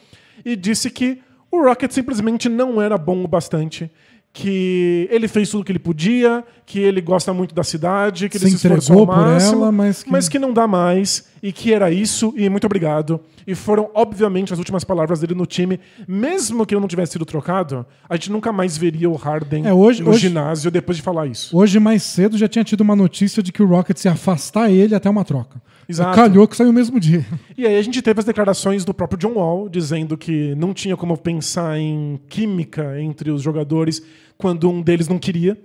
e 0.44 0.54
disse 0.54 0.90
que 0.90 1.20
o 1.50 1.62
Rockets 1.62 1.94
simplesmente 1.94 2.48
não 2.48 2.80
era 2.82 2.98
bom 2.98 3.24
o 3.24 3.28
bastante. 3.28 3.90
Que 4.38 5.08
ele 5.10 5.28
fez 5.28 5.48
tudo 5.48 5.62
o 5.62 5.64
que 5.64 5.72
ele 5.72 5.78
podia, 5.78 6.44
que 6.66 6.78
ele 6.78 7.00
gosta 7.00 7.32
muito 7.32 7.54
da 7.54 7.64
cidade, 7.64 8.28
que 8.28 8.36
ele 8.36 8.44
Se 8.44 8.50
se 8.50 8.56
esforçou 8.66 8.96
ao 8.98 9.02
entregou 9.04 9.16
por 9.24 9.30
máximo, 9.32 9.62
ela, 9.62 9.72
mas 9.72 10.02
que- 10.02 10.10
mas 10.10 10.28
que 10.28 10.38
não 10.38 10.52
dá 10.52 10.66
mais 10.66 11.24
e 11.42 11.50
que 11.52 11.72
era 11.72 11.90
isso 11.90 12.34
e 12.36 12.46
muito 12.50 12.66
obrigado. 12.66 13.18
E 13.46 13.54
foram, 13.54 13.88
obviamente, 13.94 14.52
as 14.52 14.58
últimas 14.58 14.84
palavras 14.84 15.20
dele 15.20 15.34
no 15.34 15.46
time. 15.46 15.80
Mesmo 16.06 16.66
que 16.66 16.74
ele 16.74 16.82
não 16.82 16.88
tivesse 16.88 17.12
sido 17.12 17.24
trocado, 17.24 17.86
a 18.06 18.14
gente 18.16 18.30
nunca 18.30 18.52
mais 18.52 18.76
veria 18.76 19.08
o 19.08 19.14
Harden 19.14 19.66
É, 19.66 19.72
hoje- 19.72 20.02
no 20.02 20.10
hoje- 20.10 20.20
ginásio 20.28 20.70
depois 20.70 20.98
de 20.98 21.02
falar 21.02 21.26
isso. 21.28 21.56
Hoje, 21.56 21.78
mais 21.80 22.02
cedo, 22.02 22.36
já 22.36 22.46
tinha 22.46 22.62
tido 22.64 22.82
uma 22.82 22.94
notícia 22.94 23.42
de 23.42 23.50
que 23.50 23.62
o 23.62 23.66
Rockets 23.66 24.04
ia 24.04 24.12
afastar 24.12 24.70
ele 24.70 24.94
até 24.94 25.08
uma 25.08 25.24
troca. 25.24 25.62
Exato. 25.88 26.14
Calhou 26.16 26.48
que 26.48 26.56
saiu 26.56 26.70
o 26.70 26.72
mesmo 26.72 26.98
dia. 26.98 27.24
E 27.56 27.66
aí 27.66 27.76
a 27.76 27.82
gente 27.82 28.02
teve 28.02 28.18
as 28.18 28.26
declarações 28.26 28.84
do 28.84 28.92
próprio 28.92 29.18
John 29.18 29.34
Wall 29.34 29.68
dizendo 29.68 30.16
que 30.16 30.54
não 30.56 30.74
tinha 30.74 30.96
como 30.96 31.16
pensar 31.16 31.78
em 31.78 32.20
química 32.28 33.00
entre 33.00 33.30
os 33.30 33.40
jogadores 33.40 34.02
quando 34.36 34.68
um 34.68 34.82
deles 34.82 35.08
não 35.08 35.18
queria. 35.18 35.56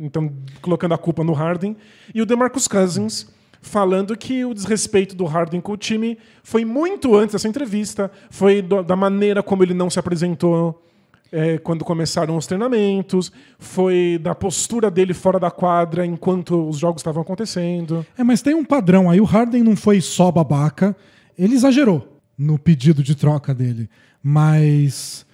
Então, 0.00 0.32
colocando 0.62 0.94
a 0.94 0.98
culpa 0.98 1.22
no 1.22 1.32
Harden. 1.32 1.76
E 2.14 2.22
o 2.22 2.26
DeMarcus 2.26 2.66
Cousins 2.66 3.26
falando 3.60 4.16
que 4.16 4.44
o 4.44 4.54
desrespeito 4.54 5.14
do 5.14 5.24
Harden 5.24 5.60
com 5.60 5.72
o 5.72 5.76
time 5.76 6.16
foi 6.42 6.64
muito 6.64 7.14
antes 7.16 7.32
dessa 7.32 7.48
entrevista, 7.48 8.10
foi 8.30 8.62
da 8.62 8.96
maneira 8.96 9.42
como 9.42 9.62
ele 9.62 9.74
não 9.74 9.90
se 9.90 9.98
apresentou 9.98 10.82
é, 11.30 11.58
quando 11.58 11.84
começaram 11.84 12.36
os 12.36 12.46
treinamentos, 12.46 13.30
foi 13.58 14.18
da 14.20 14.34
postura 14.34 14.90
dele 14.90 15.14
fora 15.14 15.38
da 15.38 15.50
quadra 15.50 16.04
enquanto 16.04 16.68
os 16.68 16.78
jogos 16.78 17.00
estavam 17.00 17.22
acontecendo. 17.22 18.04
É, 18.16 18.24
mas 18.24 18.42
tem 18.42 18.54
um 18.54 18.64
padrão 18.64 19.10
aí. 19.10 19.20
O 19.20 19.24
Harden 19.24 19.62
não 19.62 19.76
foi 19.76 20.00
só 20.00 20.30
babaca, 20.30 20.96
ele 21.38 21.54
exagerou 21.54 22.20
no 22.36 22.58
pedido 22.58 23.02
de 23.02 23.14
troca 23.14 23.54
dele. 23.54 23.88
Mas 24.22 25.26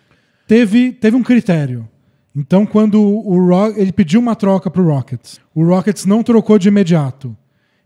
teve, 0.47 0.93
teve 0.93 1.17
um 1.17 1.23
critério. 1.23 1.89
Então, 2.37 2.67
quando 2.67 3.01
o 3.01 3.73
ele 3.77 3.93
pediu 3.93 4.19
uma 4.19 4.35
troca 4.35 4.69
pro 4.69 4.85
Rockets, 4.85 5.41
o 5.55 5.65
Rockets 5.65 6.05
não 6.05 6.23
trocou 6.23 6.59
de 6.59 6.69
imediato. 6.69 7.37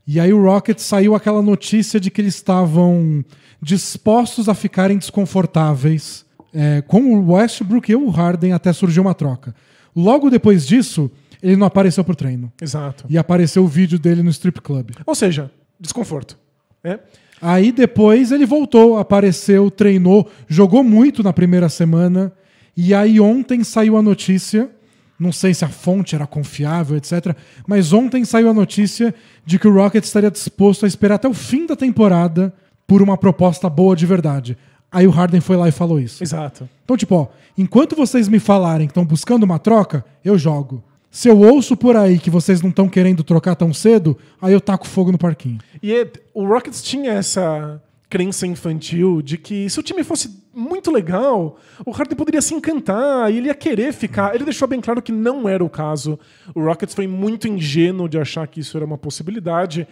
E 0.07 0.19
aí 0.19 0.33
o 0.33 0.43
Rockets 0.43 0.85
saiu 0.85 1.15
aquela 1.15 1.43
notícia 1.43 2.00
de 2.00 2.11
que 2.11 2.23
eles 2.23 2.37
estavam 2.37 3.23
dispostos 3.61 4.49
a 4.49 4.55
ficarem 4.55 4.97
desconfortáveis 4.97 6.25
é, 6.52 6.83
com 6.83 7.00
o 7.14 7.33
Westbrook 7.33 7.90
e 7.90 7.97
o 7.97 8.09
Harden 8.09 8.52
até 8.52 8.73
surgir 8.73 9.00
uma 9.00 9.14
troca. 9.14 9.55
Logo 9.95 10.31
depois 10.31 10.67
disso, 10.67 11.11
ele 11.43 11.57
não 11.57 11.67
apareceu 11.67 12.05
pro 12.05 12.14
treino. 12.14 12.52
Exato. 12.61 13.05
E 13.09 13.19
apareceu 13.19 13.64
o 13.64 13.69
vídeo 13.69 13.99
dele 13.99 14.23
no 14.23 14.31
strip 14.31 14.61
club. 14.61 14.90
Ou 15.07 15.14
seja, 15.14 15.50
desconforto. 15.78 16.38
né? 16.83 16.99
Aí 17.40 17.71
depois 17.71 18.33
ele 18.33 18.45
voltou, 18.45 18.99
apareceu, 18.99 19.71
treinou, 19.71 20.28
jogou 20.49 20.83
muito 20.83 21.23
na 21.23 21.33
primeira 21.33 21.69
semana. 21.69 22.33
E 22.76 22.95
aí 22.95 23.21
ontem 23.21 23.62
saiu 23.62 23.97
a 23.97 24.02
notícia, 24.02 24.71
não 25.19 25.33
sei 25.33 25.55
se 25.55 25.64
a 25.64 25.69
fonte 25.69 26.14
era 26.14 26.26
confiável, 26.26 26.97
etc. 26.97 27.37
Mas 27.67 27.93
ontem 27.93 28.25
saiu 28.25 28.50
a 28.50 28.55
notícia 28.55 29.14
de 29.45 29.59
que 29.59 29.69
o 29.69 29.75
Rocket 29.75 30.05
estaria 30.05 30.31
disposto 30.31 30.85
a 30.85 30.88
esperar 30.88 31.17
até 31.17 31.28
o 31.28 31.35
fim 31.35 31.67
da 31.67 31.76
temporada 31.76 32.52
por 32.87 33.02
uma 33.02 33.17
proposta 33.17 33.69
boa 33.69 33.95
de 33.95 34.07
verdade. 34.07 34.57
Aí 34.90 35.07
o 35.07 35.11
Harden 35.11 35.40
foi 35.40 35.57
lá 35.57 35.68
e 35.68 35.73
falou 35.73 36.00
isso. 36.00 36.23
Exato. 36.23 36.68
Então, 36.85 36.97
tipo, 36.97 37.14
ó, 37.14 37.26
enquanto 37.57 37.95
vocês 37.95 38.26
me 38.28 38.38
falarem 38.38 38.87
que 38.87 38.90
estão 38.92 39.04
buscando 39.04 39.42
uma 39.45 39.59
troca, 39.59 40.04
eu 40.25 40.38
jogo. 40.38 40.83
Se 41.11 41.28
eu 41.28 41.38
ouço 41.38 41.76
por 41.76 41.97
aí 41.97 42.18
que 42.18 42.30
vocês 42.30 42.61
não 42.62 42.71
estão 42.71 42.88
querendo 42.88 43.23
trocar 43.23 43.54
tão 43.54 43.73
cedo, 43.73 44.16
aí 44.40 44.52
eu 44.52 44.61
taco 44.61 44.87
fogo 44.87 45.11
no 45.12 45.18
parquinho. 45.18 45.59
E 45.83 45.92
é- 45.95 46.11
o 46.35 46.47
Rockets 46.47 46.83
tinha 46.83 47.12
essa 47.12 47.83
crença 48.11 48.47
infantil 48.47 49.21
de 49.21 49.37
que 49.37 49.68
se 49.68 49.78
o 49.78 49.83
time 49.83 50.02
fosse 50.02 50.42
muito 50.54 50.90
legal, 50.90 51.59
o 51.85 51.90
Harden 51.90 52.16
poderia 52.16 52.40
se 52.40 52.54
encantar 52.54 53.30
e 53.33 53.37
ele 53.37 53.47
ia 53.49 53.54
querer 53.54 53.92
ficar. 53.92 54.35
Ele 54.35 54.45
deixou 54.45 54.66
bem 54.66 54.80
claro 54.80 55.00
que 55.02 55.12
não 55.12 55.47
era 55.49 55.62
o 55.62 55.68
caso. 55.68 56.18
O 56.54 56.61
Rockets 56.64 56.95
foi 56.95 57.07
muito 57.07 57.47
ingênuo 57.47 58.09
de 58.09 58.18
achar 58.18 58.47
que 58.49 58.61
isso 58.61 58.76
era 58.76 58.85
uma 58.85 58.97
possibilidade. 58.99 59.87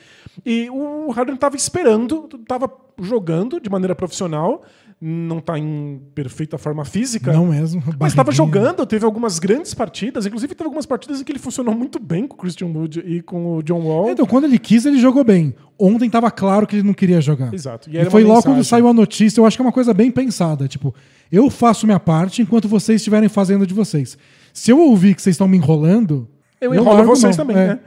E 0.44 0.68
o 0.70 1.10
Harden 1.10 1.34
estava 1.34 1.56
esperando, 1.56 2.28
estava 2.40 2.70
jogando 3.00 3.60
de 3.60 3.68
maneira 3.70 3.94
profissional, 3.94 4.62
não 5.00 5.38
está 5.38 5.58
em 5.58 6.00
perfeita 6.14 6.56
forma 6.56 6.84
física. 6.84 7.30
Não 7.32 7.46
mesmo. 7.48 7.82
Mas 8.00 8.12
estava 8.12 8.32
jogando, 8.32 8.86
teve 8.86 9.04
algumas 9.04 9.38
grandes 9.38 9.74
partidas, 9.74 10.24
inclusive 10.24 10.54
teve 10.54 10.64
algumas 10.66 10.86
partidas 10.86 11.20
em 11.20 11.24
que 11.24 11.32
ele 11.32 11.38
funcionou 11.38 11.74
muito 11.74 11.98
bem 11.98 12.26
com 12.26 12.34
o 12.34 12.38
Christian 12.38 12.68
Wood 12.68 13.00
e 13.06 13.20
com 13.20 13.56
o 13.58 13.62
John 13.62 13.80
Wall. 13.80 14.10
Então, 14.10 14.24
quando 14.26 14.44
ele 14.44 14.58
quis, 14.58 14.86
ele 14.86 14.98
jogou 14.98 15.22
bem. 15.22 15.54
Ontem 15.78 16.08
tava 16.08 16.30
claro 16.30 16.66
que 16.66 16.76
ele 16.76 16.82
não 16.82 16.94
queria 16.94 17.20
jogar. 17.20 17.52
Exato. 17.52 17.90
E 17.90 17.98
E, 17.98 18.04
foi 18.10 18.22
logo 18.22 18.36
mensagem. 18.36 18.54
quando 18.56 18.64
saiu 18.64 18.88
a 18.88 18.94
notícia, 18.94 19.38
eu 19.40 19.44
acho 19.44 19.56
que 19.58 19.62
é 19.62 19.64
uma 19.66 19.72
coisa 19.72 19.92
bem 19.92 20.10
pensada. 20.10 20.66
Tipo, 20.66 20.94
eu 21.30 21.50
faço 21.50 21.84
minha 21.86 22.00
parte 22.00 22.40
enquanto 22.40 22.66
vocês 22.66 23.00
estiverem 23.02 23.28
fazendo 23.28 23.66
de 23.66 23.74
vocês. 23.74 24.16
Se 24.54 24.70
eu 24.70 24.80
ouvir 24.80 25.14
que 25.14 25.20
vocês 25.20 25.34
estão 25.34 25.46
me 25.46 25.58
enrolando. 25.58 26.26
Eu 26.58 26.74
enrolo 26.74 26.96
largo 26.96 27.14
vocês 27.14 27.36
mão. 27.36 27.46
também, 27.46 27.62
É. 27.62 27.66
né? 27.68 27.80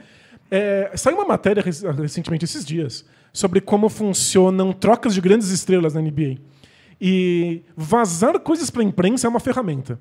É, 0.51 0.91
saiu 0.95 1.15
uma 1.17 1.25
matéria 1.25 1.61
rec- 1.63 1.81
recentemente, 1.99 2.45
esses 2.45 2.63
dias, 2.63 3.03
sobre 3.33 3.61
como 3.61 3.89
funcionam 3.89 4.71
trocas 4.73 5.13
de 5.15 5.21
grandes 5.21 5.49
estrelas 5.49 5.93
na 5.95 6.01
NBA. 6.01 6.37
E 7.01 7.63
vazar 7.75 8.39
coisas 8.39 8.69
para 8.69 8.81
a 8.81 8.85
imprensa 8.85 9.27
é 9.27 9.29
uma 9.29 9.39
ferramenta. 9.39 9.99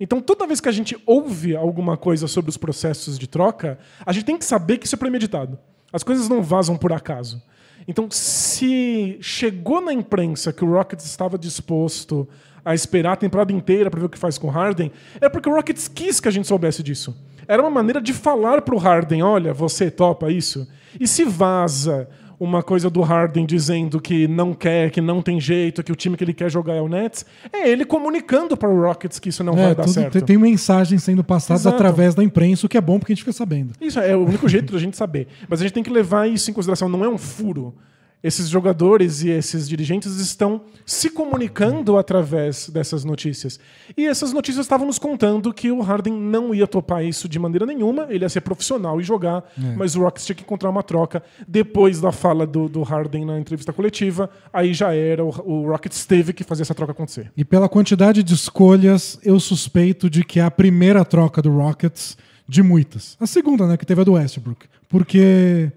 Então, 0.00 0.20
toda 0.20 0.46
vez 0.46 0.60
que 0.60 0.68
a 0.68 0.72
gente 0.72 0.96
ouve 1.04 1.54
alguma 1.54 1.96
coisa 1.96 2.26
sobre 2.26 2.48
os 2.48 2.56
processos 2.56 3.18
de 3.18 3.26
troca, 3.26 3.78
a 4.04 4.12
gente 4.12 4.24
tem 4.24 4.38
que 4.38 4.44
saber 4.44 4.78
que 4.78 4.86
isso 4.86 4.94
é 4.94 4.98
premeditado. 4.98 5.58
As 5.92 6.02
coisas 6.02 6.28
não 6.28 6.42
vazam 6.42 6.76
por 6.76 6.92
acaso. 6.92 7.42
Então, 7.86 8.08
se 8.10 9.18
chegou 9.20 9.80
na 9.80 9.92
imprensa 9.92 10.52
que 10.52 10.64
o 10.64 10.72
Rockets 10.72 11.04
estava 11.04 11.36
disposto 11.36 12.26
a 12.64 12.74
esperar 12.74 13.12
a 13.12 13.16
temporada 13.16 13.52
inteira 13.52 13.90
para 13.90 14.00
ver 14.00 14.06
o 14.06 14.10
que 14.10 14.18
faz 14.18 14.38
com 14.38 14.46
o 14.46 14.50
Harden, 14.50 14.92
é 15.20 15.28
porque 15.28 15.48
o 15.48 15.54
Rockets 15.54 15.88
quis 15.88 16.20
que 16.20 16.28
a 16.28 16.30
gente 16.30 16.46
soubesse 16.46 16.82
disso. 16.82 17.16
Era 17.48 17.62
uma 17.62 17.70
maneira 17.70 18.00
de 18.00 18.12
falar 18.12 18.62
pro 18.62 18.78
Harden, 18.78 19.22
olha, 19.22 19.52
você 19.52 19.90
topa 19.90 20.30
isso? 20.30 20.68
E 20.98 21.06
se 21.06 21.24
vaza 21.24 22.08
uma 22.40 22.62
coisa 22.62 22.88
do 22.88 23.02
Harden 23.02 23.44
dizendo 23.44 24.00
que 24.00 24.26
não 24.26 24.54
quer, 24.54 24.90
que 24.90 25.00
não 25.02 25.20
tem 25.20 25.38
jeito, 25.38 25.82
que 25.84 25.92
o 25.92 25.94
time 25.94 26.16
que 26.16 26.24
ele 26.24 26.32
quer 26.32 26.50
jogar 26.50 26.74
é 26.74 26.80
o 26.80 26.88
Nets, 26.88 27.26
é 27.52 27.68
ele 27.68 27.84
comunicando 27.84 28.56
para 28.56 28.66
o 28.68 28.80
Rockets 28.80 29.18
que 29.18 29.28
isso 29.28 29.44
não 29.44 29.52
É, 29.52 29.66
vai 29.66 29.74
dar 29.74 29.86
certo. 29.86 30.12
tem, 30.14 30.22
tem 30.22 30.38
mensagens 30.38 31.02
sendo 31.02 31.22
passadas 31.22 31.62
Exato. 31.62 31.76
através 31.76 32.14
da 32.14 32.24
imprensa, 32.24 32.64
o 32.64 32.68
que 32.68 32.78
é 32.78 32.80
bom 32.80 32.98
porque 32.98 33.12
a 33.12 33.14
gente 33.14 33.22
fica 33.24 33.32
sabendo. 33.34 33.74
Isso 33.78 34.00
é 34.00 34.16
o 34.16 34.24
único 34.24 34.48
jeito 34.48 34.72
da 34.72 34.78
gente 34.78 34.96
saber. 34.96 35.28
Mas 35.46 35.60
a 35.60 35.64
gente 35.64 35.74
tem 35.74 35.82
que 35.82 35.90
levar 35.90 36.26
isso 36.28 36.50
em 36.50 36.54
consideração. 36.54 36.88
Não 36.88 37.04
é 37.04 37.08
um 37.08 37.18
furo. 37.18 37.74
Esses 38.22 38.48
jogadores 38.48 39.22
e 39.22 39.30
esses 39.30 39.68
dirigentes 39.68 40.16
estão 40.16 40.60
se 40.84 41.08
comunicando 41.08 41.96
através 41.96 42.68
dessas 42.68 43.04
notícias. 43.04 43.58
E 43.96 44.06
essas 44.06 44.32
notícias 44.32 44.66
estavam 44.66 44.86
nos 44.86 44.98
contando 44.98 45.52
que 45.54 45.70
o 45.70 45.80
Harden 45.80 46.12
não 46.12 46.54
ia 46.54 46.66
topar 46.66 47.04
isso 47.04 47.28
de 47.28 47.38
maneira 47.38 47.64
nenhuma, 47.64 48.06
ele 48.10 48.24
ia 48.24 48.28
ser 48.28 48.42
profissional 48.42 49.00
e 49.00 49.04
jogar, 49.04 49.44
mas 49.76 49.96
o 49.96 50.02
Rockets 50.02 50.26
tinha 50.26 50.36
que 50.36 50.42
encontrar 50.42 50.68
uma 50.68 50.82
troca. 50.82 51.22
Depois 51.48 52.00
da 52.00 52.12
fala 52.12 52.46
do, 52.46 52.68
do 52.68 52.82
Harden 52.82 53.24
na 53.24 53.38
entrevista 53.38 53.72
coletiva, 53.72 54.28
aí 54.52 54.74
já 54.74 54.94
era, 54.94 55.24
o, 55.24 55.28
o 55.28 55.68
Rockets 55.68 56.04
teve 56.04 56.32
que 56.32 56.44
fazer 56.44 56.62
essa 56.62 56.74
troca 56.74 56.92
acontecer. 56.92 57.32
E 57.36 57.44
pela 57.44 57.68
quantidade 57.68 58.22
de 58.22 58.34
escolhas, 58.34 59.18
eu 59.24 59.40
suspeito 59.40 60.10
de 60.10 60.24
que 60.24 60.40
é 60.40 60.42
a 60.42 60.50
primeira 60.50 61.04
troca 61.04 61.40
do 61.40 61.50
Rockets 61.50 62.18
de 62.46 62.62
muitas. 62.62 63.16
A 63.20 63.26
segunda, 63.26 63.66
né, 63.66 63.76
que 63.76 63.86
teve 63.86 64.00
a 64.00 64.04
do 64.04 64.12
Westbrook. 64.12 64.66
Porque 64.88 65.70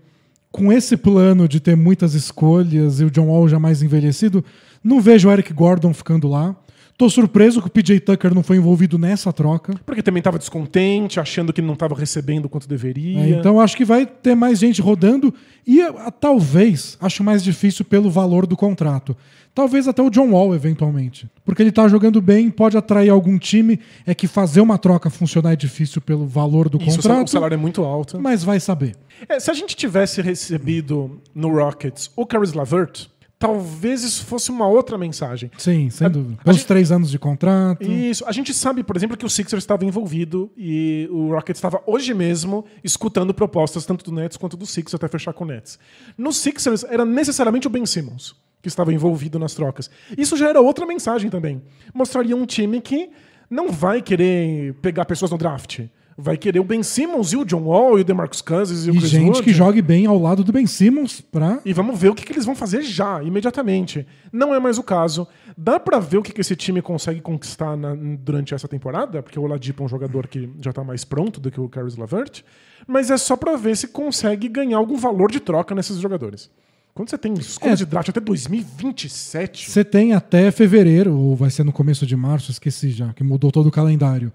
com 0.54 0.72
esse 0.72 0.96
plano 0.96 1.48
de 1.48 1.60
ter 1.60 1.76
muitas 1.76 2.14
escolhas 2.14 3.00
e 3.00 3.04
o 3.04 3.10
John 3.10 3.30
Wall 3.30 3.50
já 3.50 3.60
mais 3.60 3.82
envelhecido, 3.82 4.46
não 4.84 5.02
vejo 5.02 5.28
o 5.28 5.32
Eric 5.32 5.52
Gordon 5.52 5.92
ficando 5.96 6.28
lá. 6.28 6.56
Tô 6.98 7.10
surpreso 7.10 7.62
que 7.62 7.68
o 7.68 7.72
PJ 7.72 8.00
Tucker 8.02 8.34
não 8.34 8.44
foi 8.44 8.58
envolvido 8.58 9.00
nessa 9.00 9.34
troca. 9.34 9.74
Porque 9.86 10.04
também 10.04 10.20
estava 10.20 10.38
descontente, 10.38 11.20
achando 11.20 11.52
que 11.52 11.62
não 11.62 11.74
estava 11.74 11.96
recebendo 11.96 12.46
o 12.46 12.50
quanto 12.50 12.68
deveria. 12.68 13.20
É, 13.20 13.30
então 13.30 13.60
acho 13.60 13.76
que 13.76 13.84
vai 13.84 14.06
ter 14.06 14.36
mais 14.36 14.60
gente 14.60 14.82
rodando 14.82 15.34
e 15.66 15.82
ah, 15.82 16.12
talvez 16.12 16.98
acho 17.02 17.24
mais 17.24 17.44
difícil 17.44 17.84
pelo 17.84 18.12
valor 18.12 18.46
do 18.46 18.56
contrato. 18.56 19.16
Talvez 19.56 19.88
até 19.88 20.02
o 20.02 20.10
John 20.10 20.32
Wall 20.32 20.56
eventualmente, 20.56 21.30
porque 21.46 21.62
ele 21.62 21.72
tá 21.72 21.88
jogando 21.88 22.20
bem, 22.20 22.50
pode 22.50 22.76
atrair 22.76 23.10
algum 23.10 23.38
time. 23.38 23.80
É 24.04 24.16
que 24.16 24.28
fazer 24.28 24.62
uma 24.62 24.80
troca 24.80 25.12
funcionar 25.12 25.54
é 25.54 25.56
difícil 25.56 26.02
pelo 26.02 26.26
valor 26.26 26.70
do 26.70 26.78
Isso, 26.78 27.00
o 27.00 27.04
contrato, 27.04 27.30
salário 27.30 27.54
é 27.54 27.58
muito 27.58 27.84
alto. 27.84 28.20
mas 28.20 28.44
vai 28.44 28.60
saber. 28.60 28.96
É, 29.30 29.40
se 29.40 29.52
a 29.52 29.54
gente 29.54 29.76
tivesse 29.76 30.22
recebido 30.22 31.22
no 31.36 31.50
Rockets 31.50 32.10
o 32.16 32.26
Caris 32.26 32.54
LaVert, 32.54 33.08
talvez 33.48 34.04
isso 34.04 34.26
fosse 34.26 34.50
uma 34.50 34.68
outra 34.68 34.98
mensagem. 34.98 35.52
Sim, 35.58 35.90
sem 35.90 36.08
A- 36.08 36.10
dúvida. 36.10 36.42
Pelos 36.44 36.58
gente- 36.60 36.68
três 36.68 36.92
anos 36.92 37.12
de 37.12 37.20
contrato. 37.20 37.84
Isso. 37.84 38.24
A 38.26 38.32
gente 38.32 38.54
sabe, 38.54 38.84
por 38.84 38.96
exemplo, 38.96 39.18
que 39.18 39.26
o 39.26 39.30
Sixers 39.30 39.64
estava 39.64 39.84
envolvido 39.86 40.52
e 40.58 41.08
o 41.12 41.30
Rockets 41.32 41.58
estava 41.60 41.82
hoje 41.86 42.14
mesmo 42.14 42.66
escutando 42.84 43.34
propostas 43.34 43.86
tanto 43.86 44.06
do 44.06 44.12
Nets 44.12 44.38
quanto 44.38 44.56
do 44.56 44.66
Sixers 44.66 44.96
até 44.96 45.08
fechar 45.08 45.34
com 45.34 45.44
o 45.44 45.48
Nets. 45.48 45.78
No 46.18 46.32
Sixers 46.32 46.84
era 46.86 47.04
necessariamente 47.06 47.68
o 47.68 47.70
Ben 47.70 47.86
Simmons 47.86 48.36
que 48.62 48.70
estava 48.70 48.94
envolvido 48.94 49.38
nas 49.38 49.54
trocas. 49.54 49.90
Isso 50.18 50.38
já 50.38 50.48
era 50.48 50.62
outra 50.62 50.86
mensagem 50.86 51.30
também. 51.30 51.62
Mostraria 51.94 52.36
um 52.36 52.46
time 52.46 52.80
que 52.80 53.10
não 53.50 53.70
vai 53.70 54.02
querer 54.02 54.74
pegar 54.76 55.04
pessoas 55.04 55.30
no 55.32 55.38
draft. 55.38 55.82
Vai 56.18 56.38
querer 56.38 56.60
o 56.60 56.64
Ben 56.64 56.84
Simmons 56.84 57.34
e 57.34 57.38
o 57.38 57.44
John 57.44 57.64
Wall 57.64 57.98
e 57.98 58.02
o 58.02 58.04
DeMarcus 58.04 58.42
Cousins 58.42 58.86
e, 58.86 58.92
o 58.92 58.94
E 58.94 58.98
Chris 59.00 59.10
gente 59.10 59.28
Wood. 59.30 59.44
que 59.44 59.52
jogue 59.52 59.82
bem 59.82 60.06
ao 60.06 60.18
lado 60.20 60.44
do 60.44 60.52
Ben 60.52 60.68
Simmons 60.68 61.22
pra. 61.22 61.60
E 61.66 61.74
vamos 61.74 62.00
ver 62.00 62.10
o 62.10 62.16
que, 62.16 62.24
que 62.24 62.32
eles 62.32 62.46
vão 62.46 62.54
fazer 62.56 62.84
já, 62.84 63.24
imediatamente. 63.24 64.06
Não 64.32 64.54
é 64.54 64.60
mais 64.60 64.78
o 64.78 64.84
caso. 64.84 65.28
Dá 65.58 65.80
pra 65.80 66.00
ver 66.00 66.18
o 66.18 66.22
que, 66.24 66.32
que 66.32 66.42
esse 66.42 66.56
time 66.56 66.82
consegue 66.82 67.20
conquistar 67.20 67.76
na- 67.76 67.96
durante 67.96 68.54
essa 68.54 68.68
temporada, 68.68 69.24
porque 69.24 69.40
o 69.40 69.44
Oladipo 69.44 69.82
é 69.82 69.86
um 69.86 69.90
jogador 69.90 70.28
que 70.28 70.50
já 70.62 70.72
tá 70.72 70.84
mais 70.84 71.04
pronto 71.04 71.40
do 71.40 71.50
que 71.50 71.60
o 71.60 71.68
Caris 71.68 71.96
LaVert, 71.98 72.44
mas 72.88 73.10
é 73.10 73.18
só 73.18 73.36
pra 73.36 73.56
ver 73.56 73.76
se 73.76 73.88
consegue 73.88 74.48
ganhar 74.48 74.78
algum 74.78 74.98
valor 74.98 75.32
de 75.32 75.40
troca 75.40 75.74
nesses 75.74 75.98
jogadores. 75.98 76.50
Quando 76.94 77.10
você 77.10 77.18
tem 77.18 77.34
escolhas 77.34 77.82
É. 77.82 77.86
de 77.86 77.90
draft 77.90 78.10
até 78.10 78.20
2027, 78.20 79.70
Você 79.70 79.84
tem 79.84 80.14
até 80.14 80.52
fevereiro, 80.52 81.16
ou 81.18 81.36
vai 81.36 81.50
ser 81.50 81.64
no 81.64 81.72
começo 81.72 82.06
de 82.06 82.16
março, 82.16 82.52
esqueci 82.52 82.92
já, 82.92 83.12
que 83.14 83.24
mudou 83.24 83.52
todo 83.52 83.68
o 83.68 83.72
calendário. 83.72 84.32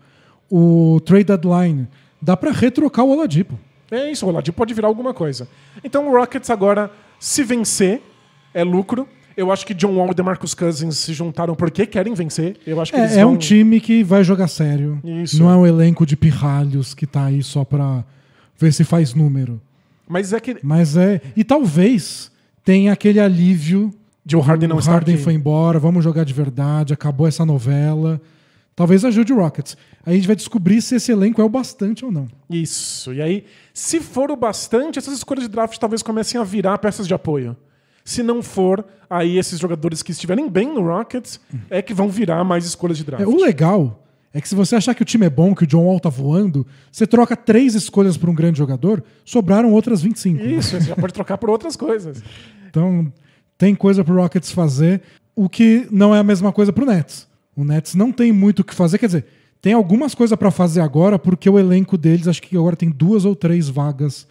O 0.51 1.01
trade 1.05 1.25
deadline. 1.25 1.87
Dá 2.21 2.37
pra 2.37 2.51
retrocar 2.51 3.05
o 3.05 3.11
Oladipo. 3.11 3.59
é 3.91 4.11
isso, 4.11 4.27
o 4.27 4.29
Oladipo 4.29 4.57
pode 4.57 4.75
virar 4.75 4.89
alguma 4.89 5.13
coisa. 5.15 5.49
Então 5.85 6.09
o 6.09 6.13
Rockets 6.13 6.51
agora, 6.51 6.91
se 7.19 7.43
vencer, 7.45 8.03
é 8.55 8.65
lucro. 8.65 9.07
Eu 9.37 9.53
acho 9.53 9.65
que 9.65 9.73
John 9.73 9.95
Wall 9.97 10.11
e 10.11 10.15
DeMarcus 10.15 10.53
Cousins 10.53 10.97
se 10.99 11.13
juntaram 11.13 11.55
porque 11.55 11.87
querem 11.87 12.13
vencer. 12.13 12.57
Eu 12.67 12.81
acho 12.81 12.93
que 12.93 12.99
eles 12.99 13.17
É, 13.17 13.21
é 13.21 13.25
vão... 13.25 13.35
um 13.35 13.37
time 13.37 13.81
que 13.81 14.03
vai 14.03 14.25
jogar 14.25 14.49
sério. 14.49 15.01
Isso. 15.05 15.39
Não 15.41 15.49
é 15.49 15.55
um 15.57 15.65
elenco 15.65 16.05
de 16.05 16.17
pirralhos 16.17 16.93
que 16.93 17.07
tá 17.07 17.27
aí 17.27 17.41
só 17.43 17.65
pra 17.65 18.05
ver 18.59 18.73
se 18.73 18.83
faz 18.83 19.15
número. 19.15 19.61
Mas 20.09 20.33
é 20.33 20.41
que 20.41 20.57
Mas 20.61 20.97
é. 20.97 21.21
E 21.37 21.45
talvez 21.45 22.33
tenha 22.65 22.93
aquele 22.93 23.21
alívio. 23.21 23.93
de 24.25 24.37
o 24.37 24.41
Harden 24.41 24.69
não 24.69 24.77
o 24.77 24.81
estar 24.81 24.93
Harden 24.95 25.15
aqui. 25.15 25.23
foi 25.23 25.35
embora, 25.35 25.79
vamos 25.79 26.03
jogar 26.03 26.25
de 26.25 26.35
verdade, 26.35 26.93
acabou 26.93 27.29
essa 27.29 27.47
novela. 27.47 28.21
Talvez 28.79 29.05
ajude 29.05 29.33
o 29.33 29.37
Rockets. 29.37 29.77
Aí 30.07 30.12
a 30.12 30.17
gente 30.17 30.29
vai 30.29 30.37
descobrir 30.37 30.81
se 30.81 30.95
esse 30.95 31.11
elenco 31.11 31.43
é 31.43 31.45
o 31.45 31.49
bastante 31.49 32.05
ou 32.05 32.12
não. 32.12 32.29
Isso. 32.49 33.12
E 33.12 33.21
aí, 33.21 33.45
se 33.75 33.99
for 33.99 34.31
o 34.31 34.37
bastante, 34.37 35.01
essas 35.01 35.14
escolhas 35.14 35.43
de 35.43 35.49
draft 35.49 35.77
talvez 35.79 36.01
comecem 36.01 36.41
a 36.41 36.45
virar 36.45 36.79
peças 36.79 37.09
de 37.09 37.12
apoio. 37.12 37.57
Se 38.05 38.23
não 38.23 38.41
for, 38.41 38.87
aí 39.11 39.37
esses 39.37 39.59
jogadores 39.59 40.01
que 40.01 40.12
estiverem 40.12 40.49
bem 40.49 40.73
no 40.73 40.83
Rockets 40.83 41.41
é 41.69 41.83
que 41.83 41.93
vão 41.93 42.09
virar 42.09 42.45
mais 42.45 42.64
escolhas 42.67 42.97
de 42.97 43.03
draft. 43.03 43.25
É, 43.25 43.27
o 43.27 43.37
legal 43.37 44.01
é 44.33 44.41
que 44.41 44.49
se 44.49 44.55
você 44.55 44.77
achar 44.77 44.95
que 44.95 45.03
o 45.03 45.05
time 45.05 45.27
é 45.27 45.31
bom, 45.31 45.57
que 45.57 45.64
o 45.64 45.67
John 45.67 45.85
Wall 45.85 45.99
tá 45.99 46.09
voando, 46.09 46.64
você 46.93 47.05
troca 47.05 47.37
três 47.37 47.75
escolhas 47.75 48.17
por 48.17 48.29
um 48.29 48.35
grande 48.35 48.59
jogador, 48.59 49.03
sobraram 49.25 49.73
outras 49.73 50.01
25. 50.01 50.41
Isso, 50.41 50.71
você 50.71 50.83
já 50.83 50.95
pode 50.95 51.12
trocar 51.12 51.37
por 51.37 51.51
outras 51.51 51.75
coisas. 51.75 52.23
Então, 52.71 53.12
tem 53.59 53.75
coisa 53.75 54.05
pro 54.05 54.14
Rockets 54.14 54.53
fazer, 54.53 55.03
o 55.35 55.49
que 55.49 55.88
não 55.91 56.14
é 56.14 56.21
a 56.21 56.25
mesma 56.25 56.53
coisa 56.53 56.73
pro 56.73 56.87
Nets. 56.87 57.28
O 57.59 57.64
Nets 57.64 57.97
não 57.97 58.12
tem 58.12 58.31
muito 58.33 58.61
o 58.61 58.64
que 58.64 58.73
fazer, 58.73 58.99
quer 58.99 59.07
dizer, 59.07 59.27
tem 59.61 59.73
algumas 59.73 60.14
coisas 60.14 60.38
pra 60.38 60.49
fazer 60.53 60.81
agora, 60.81 61.18
porque 61.18 61.51
o 61.51 61.59
elenco 61.59 61.99
deles, 61.99 62.29
acho 62.29 62.40
que 62.40 62.57
agora 62.57 62.77
tem 62.77 62.88
duas 62.88 63.25
ou 63.25 63.35
três 63.35 63.68
vagas 63.68 64.29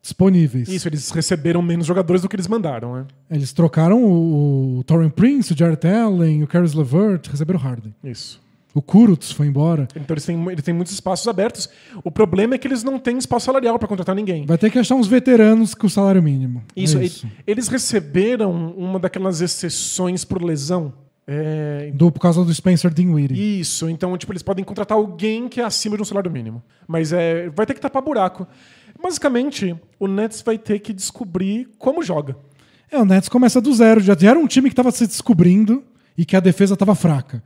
disponíveis. 0.00 0.66
Isso, 0.68 0.88
eles 0.88 1.10
receberam 1.10 1.60
menos 1.60 1.86
jogadores 1.86 2.22
do 2.22 2.28
que 2.28 2.34
eles 2.36 2.48
mandaram, 2.48 2.94
né? 2.94 3.04
Eles 3.30 3.52
trocaram 3.52 4.02
o, 4.02 4.78
o 4.78 4.84
Torrent 4.84 5.12
Prince, 5.12 5.52
o 5.52 5.56
Jarrett 5.58 5.86
Allen, 5.86 6.42
o 6.42 6.46
Caris 6.46 6.72
LeVert, 6.72 7.28
receberam 7.30 7.60
o 7.60 7.62
Harden. 7.62 7.94
Isso. 8.02 8.40
O 8.72 8.80
Kurutz 8.80 9.32
foi 9.32 9.46
embora. 9.48 9.86
Então 9.96 10.14
eles 10.14 10.24
têm, 10.24 10.42
eles 10.50 10.64
têm 10.64 10.72
muitos 10.72 10.94
espaços 10.94 11.26
abertos. 11.28 11.68
O 12.04 12.10
problema 12.10 12.54
é 12.54 12.58
que 12.58 12.66
eles 12.68 12.82
não 12.84 12.98
têm 13.00 13.18
espaço 13.18 13.46
salarial 13.46 13.78
para 13.78 13.88
contratar 13.88 14.14
ninguém. 14.14 14.46
Vai 14.46 14.56
ter 14.56 14.70
que 14.70 14.78
achar 14.78 14.94
uns 14.94 15.08
veteranos 15.08 15.74
com 15.74 15.86
o 15.86 15.90
salário 15.90 16.22
mínimo. 16.22 16.62
É 16.74 16.80
Isso, 16.80 17.02
isso. 17.02 17.26
e- 17.26 17.50
Eles 17.50 17.68
receberam 17.68 18.52
uma 18.74 18.98
daquelas 18.98 19.40
exceções 19.42 20.24
por 20.24 20.40
lesão. 20.42 20.94
É, 21.32 21.92
Do, 21.94 22.10
por 22.10 22.18
causa 22.18 22.44
do 22.44 22.52
Spencer 22.52 22.92
Dinwiddie. 22.92 23.60
Isso, 23.60 23.88
então, 23.88 24.18
tipo, 24.18 24.32
eles 24.32 24.42
podem 24.42 24.64
contratar 24.64 24.98
alguém 24.98 25.48
que 25.48 25.60
é 25.60 25.64
acima 25.64 25.94
de 25.94 26.02
um 26.02 26.04
salário 26.04 26.28
mínimo. 26.28 26.60
Mas 26.88 27.12
é, 27.12 27.48
vai 27.50 27.64
ter 27.64 27.74
que 27.74 27.80
tapar 27.80 28.02
buraco. 28.02 28.48
Basicamente, 29.00 29.76
o 30.00 30.08
Nets 30.08 30.42
vai 30.42 30.58
ter 30.58 30.80
que 30.80 30.92
descobrir 30.92 31.68
como 31.78 32.02
joga. 32.02 32.36
É, 32.90 32.98
o 32.98 33.04
Nets 33.04 33.28
começa 33.28 33.60
do 33.60 33.72
zero. 33.72 34.00
Já 34.00 34.16
era 34.20 34.36
um 34.36 34.48
time 34.48 34.68
que 34.68 34.72
estava 34.72 34.90
se 34.90 35.06
descobrindo 35.06 35.84
e 36.18 36.24
que 36.24 36.34
a 36.34 36.40
defesa 36.40 36.74
estava 36.74 36.96
fraca. 36.96 37.40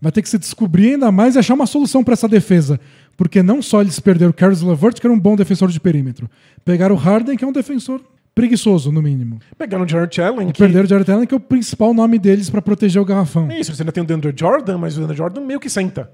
Vai 0.00 0.12
ter 0.12 0.22
que 0.22 0.28
se 0.28 0.38
descobrir 0.38 0.92
ainda 0.92 1.10
mais 1.10 1.34
e 1.34 1.40
achar 1.40 1.54
uma 1.54 1.66
solução 1.66 2.04
para 2.04 2.12
essa 2.14 2.28
defesa. 2.28 2.78
Porque 3.16 3.42
não 3.42 3.60
só 3.60 3.80
eles 3.80 3.98
perderam 3.98 4.30
o 4.30 4.34
Caris 4.34 4.62
LeVert, 4.62 5.00
que 5.00 5.06
era 5.08 5.12
um 5.12 5.18
bom 5.18 5.34
defensor 5.34 5.70
de 5.70 5.80
perímetro. 5.80 6.30
Pegaram 6.64 6.94
o 6.94 6.98
Harden, 6.98 7.36
que 7.36 7.44
é 7.44 7.48
um 7.48 7.52
defensor 7.52 8.00
preguiçoso, 8.34 8.90
no 8.90 9.00
mínimo. 9.00 9.38
Pegaram 9.56 9.84
o 9.84 9.88
Jared 9.88 10.20
Allen, 10.20 10.48
E 10.48 10.52
que... 10.52 10.58
perderam 10.58 10.84
o 10.84 10.88
Jared 10.88 11.10
Allen, 11.10 11.26
que 11.26 11.34
é 11.34 11.36
o 11.36 11.40
principal 11.40 11.94
nome 11.94 12.18
deles 12.18 12.50
para 12.50 12.60
proteger 12.60 13.00
o 13.00 13.04
garrafão. 13.04 13.50
Isso, 13.52 13.74
você 13.74 13.82
ainda 13.82 13.92
tem 13.92 14.02
o 14.02 14.06
DeAndre 14.06 14.32
Jordan, 14.36 14.78
mas 14.78 14.94
o 14.94 14.98
DeAndre 14.98 15.16
Jordan 15.16 15.40
meio 15.42 15.60
que 15.60 15.70
senta. 15.70 16.10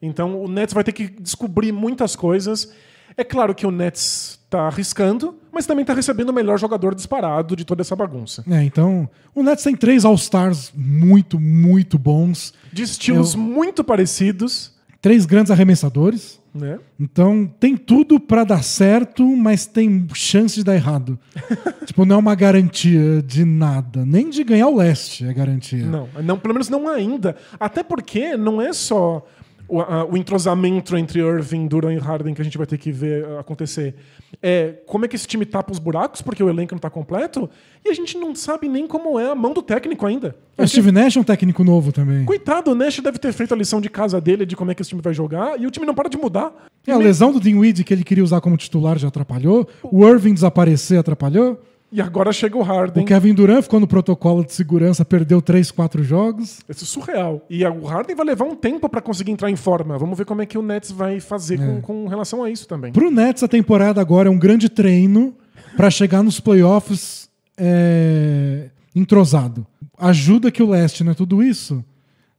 Então 0.00 0.42
o 0.42 0.48
Nets 0.48 0.74
vai 0.74 0.84
ter 0.84 0.92
que 0.92 1.08
descobrir 1.08 1.72
muitas 1.72 2.14
coisas. 2.16 2.72
É 3.16 3.22
claro 3.24 3.54
que 3.54 3.66
o 3.66 3.70
Nets 3.70 4.40
tá 4.50 4.62
arriscando, 4.66 5.36
mas 5.52 5.64
também 5.66 5.84
tá 5.84 5.92
recebendo 5.94 6.30
o 6.30 6.32
melhor 6.32 6.58
jogador 6.58 6.94
disparado 6.94 7.54
de 7.54 7.64
toda 7.64 7.82
essa 7.82 7.94
bagunça. 7.94 8.42
É, 8.50 8.62
então, 8.64 9.08
o 9.34 9.42
Nets 9.42 9.62
tem 9.64 9.76
três 9.76 10.04
All-Stars 10.04 10.72
muito, 10.74 11.38
muito 11.38 11.98
bons. 11.98 12.52
De 12.72 12.82
estilos 12.82 13.34
Eu- 13.34 13.40
muito 13.40 13.84
parecidos, 13.84 14.72
Três 15.02 15.26
grandes 15.26 15.50
arremessadores. 15.50 16.40
né? 16.54 16.78
Então 16.98 17.50
tem 17.58 17.76
tudo 17.76 18.20
pra 18.20 18.44
dar 18.44 18.62
certo, 18.62 19.26
mas 19.36 19.66
tem 19.66 20.06
chance 20.14 20.54
de 20.54 20.62
dar 20.62 20.76
errado. 20.76 21.18
tipo, 21.84 22.04
não 22.04 22.16
é 22.16 22.18
uma 22.20 22.34
garantia 22.36 23.20
de 23.20 23.44
nada. 23.44 24.06
Nem 24.06 24.30
de 24.30 24.44
ganhar 24.44 24.68
o 24.68 24.76
leste 24.76 25.26
é 25.26 25.34
garantia. 25.34 25.84
Não, 25.84 26.08
não, 26.22 26.38
pelo 26.38 26.54
menos 26.54 26.68
não 26.68 26.88
ainda. 26.88 27.34
Até 27.58 27.82
porque 27.82 28.36
não 28.36 28.62
é 28.62 28.72
só 28.72 29.26
o, 29.68 29.80
a- 29.80 30.04
o 30.04 30.16
entrosamento 30.16 30.96
entre 30.96 31.20
Irving, 31.20 31.66
Duran 31.66 31.94
e 31.94 31.98
Harden 31.98 32.34
que 32.34 32.40
a 32.40 32.44
gente 32.44 32.58
vai 32.58 32.66
ter 32.66 32.78
que 32.78 32.90
ver 32.92 33.24
uh, 33.24 33.38
acontecer. 33.38 33.94
É 34.42 34.74
como 34.86 35.04
é 35.04 35.08
que 35.08 35.14
esse 35.16 35.26
time 35.26 35.44
tapa 35.44 35.70
os 35.72 35.78
buracos, 35.78 36.22
porque 36.22 36.42
o 36.42 36.48
elenco 36.48 36.74
não 36.74 36.78
tá 36.80 36.88
completo, 36.90 37.48
e 37.84 37.90
a 37.90 37.94
gente 37.94 38.16
não 38.18 38.34
sabe 38.34 38.68
nem 38.68 38.86
como 38.86 39.18
é 39.20 39.30
a 39.30 39.34
mão 39.34 39.52
do 39.52 39.62
técnico 39.62 40.06
ainda. 40.06 40.34
O 40.58 40.66
Steve 40.66 40.90
Nash 40.92 41.16
é 41.16 41.20
um 41.20 41.24
técnico 41.24 41.62
novo 41.62 41.92
também. 41.92 42.24
Coitado, 42.24 42.70
o 42.70 42.74
Nash 42.74 43.00
deve 43.00 43.18
ter 43.18 43.32
feito 43.32 43.52
a 43.52 43.56
lição 43.56 43.80
de 43.80 43.88
casa 43.90 44.20
dele 44.20 44.44
de 44.46 44.56
como 44.56 44.70
é 44.70 44.74
que 44.74 44.82
esse 44.82 44.88
time 44.90 45.02
vai 45.02 45.12
jogar, 45.14 45.60
e 45.60 45.66
o 45.66 45.70
time 45.70 45.84
não 45.86 45.94
para 45.94 46.08
de 46.08 46.16
mudar. 46.16 46.52
É, 46.86 46.92
a 46.92 46.96
lesão 46.96 47.32
do 47.32 47.38
Dinwiddie 47.40 47.84
que 47.84 47.92
ele 47.94 48.04
queria 48.04 48.24
usar 48.24 48.40
como 48.40 48.56
titular 48.56 48.98
já 48.98 49.08
atrapalhou. 49.08 49.68
O 49.84 50.06
Irving 50.08 50.34
desaparecer 50.34 50.98
atrapalhou. 50.98 51.60
E 51.92 52.00
agora 52.00 52.32
chega 52.32 52.56
o 52.56 52.62
Harden. 52.62 53.04
O 53.04 53.06
Kevin 53.06 53.34
Durant 53.34 53.62
ficou 53.64 53.78
no 53.78 53.86
protocolo 53.86 54.42
de 54.42 54.54
segurança, 54.54 55.04
perdeu 55.04 55.42
três, 55.42 55.70
quatro 55.70 56.02
jogos. 56.02 56.60
Isso 56.66 56.84
é 56.84 56.86
surreal. 56.86 57.44
E 57.50 57.62
o 57.66 57.84
Harden 57.84 58.16
vai 58.16 58.24
levar 58.24 58.46
um 58.46 58.56
tempo 58.56 58.88
pra 58.88 59.02
conseguir 59.02 59.30
entrar 59.30 59.50
em 59.50 59.56
forma. 59.56 59.98
Vamos 59.98 60.16
ver 60.16 60.24
como 60.24 60.40
é 60.40 60.46
que 60.46 60.56
o 60.56 60.62
Nets 60.62 60.90
vai 60.90 61.20
fazer 61.20 61.58
com, 61.58 61.82
com 61.82 62.06
relação 62.06 62.42
a 62.42 62.50
isso 62.50 62.66
também. 62.66 62.92
Pro 62.92 63.10
Nets, 63.10 63.42
a 63.42 63.48
temporada 63.48 64.00
agora 64.00 64.28
é 64.28 64.32
um 64.32 64.38
grande 64.38 64.70
treino 64.70 65.34
pra 65.76 65.90
chegar 65.90 66.22
nos 66.22 66.40
playoffs 66.40 67.28
é, 67.58 68.70
entrosado. 68.96 69.66
Ajuda 69.98 70.50
que 70.50 70.62
o 70.62 70.70
leste 70.70 71.04
não 71.04 71.12
é 71.12 71.14
tudo 71.14 71.42
isso. 71.42 71.84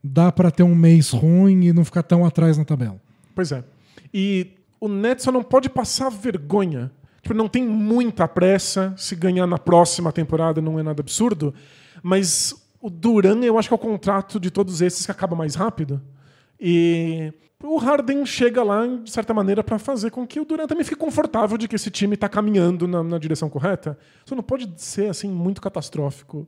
Dá 0.04 0.32
pra 0.32 0.50
ter 0.50 0.64
um 0.64 0.74
mês 0.74 1.12
ruim 1.12 1.66
e 1.66 1.72
não 1.74 1.86
ficar 1.86 2.02
tão 2.02 2.26
atrás 2.26 2.58
na 2.58 2.66
tabela. 2.66 3.00
Pois 3.36 3.52
é. 3.52 3.64
E 4.12 4.48
o 4.82 4.88
Nets 4.88 5.24
só 5.24 5.32
não 5.32 5.44
pode 5.44 5.70
passar 5.70 6.10
vergonha. 6.10 6.92
Tipo, 7.24 7.34
não 7.34 7.48
tem 7.48 7.66
muita 7.66 8.28
pressa. 8.28 8.94
Se 8.98 9.16
ganhar 9.16 9.48
na 9.48 9.58
próxima 9.58 10.12
temporada 10.12 10.62
não 10.62 10.78
é 10.78 10.84
nada 10.84 11.02
absurdo. 11.02 11.54
Mas 12.04 12.54
o 12.82 12.90
Duran, 12.90 13.40
eu 13.40 13.58
acho 13.58 13.70
que 13.70 13.74
é 13.74 13.76
o 13.76 13.80
contrato 13.80 14.40
de 14.40 14.52
todos 14.52 14.82
esses 14.82 15.06
que 15.06 15.12
acaba 15.12 15.36
mais 15.36 15.56
rápido. 15.56 16.02
E 16.60 17.34
o 17.64 17.78
Harden 17.78 18.26
chega 18.26 18.62
lá, 18.62 18.86
de 18.86 19.10
certa 19.10 19.34
maneira, 19.34 19.64
para 19.64 19.80
fazer 19.80 20.12
com 20.12 20.28
que 20.28 20.38
o 20.38 20.46
Duran 20.46 20.68
também 20.68 20.84
fique 20.84 20.98
confortável 20.98 21.58
de 21.58 21.66
que 21.66 21.78
esse 21.78 21.90
time 21.90 22.16
está 22.16 22.28
caminhando 22.28 22.86
na, 22.88 23.02
na 23.02 23.18
direção 23.18 23.50
correta. 23.50 23.98
Isso 24.26 24.36
não 24.36 24.44
pode 24.44 24.70
ser 24.76 25.10
assim 25.10 25.30
muito 25.30 25.62
catastrófico 25.62 26.46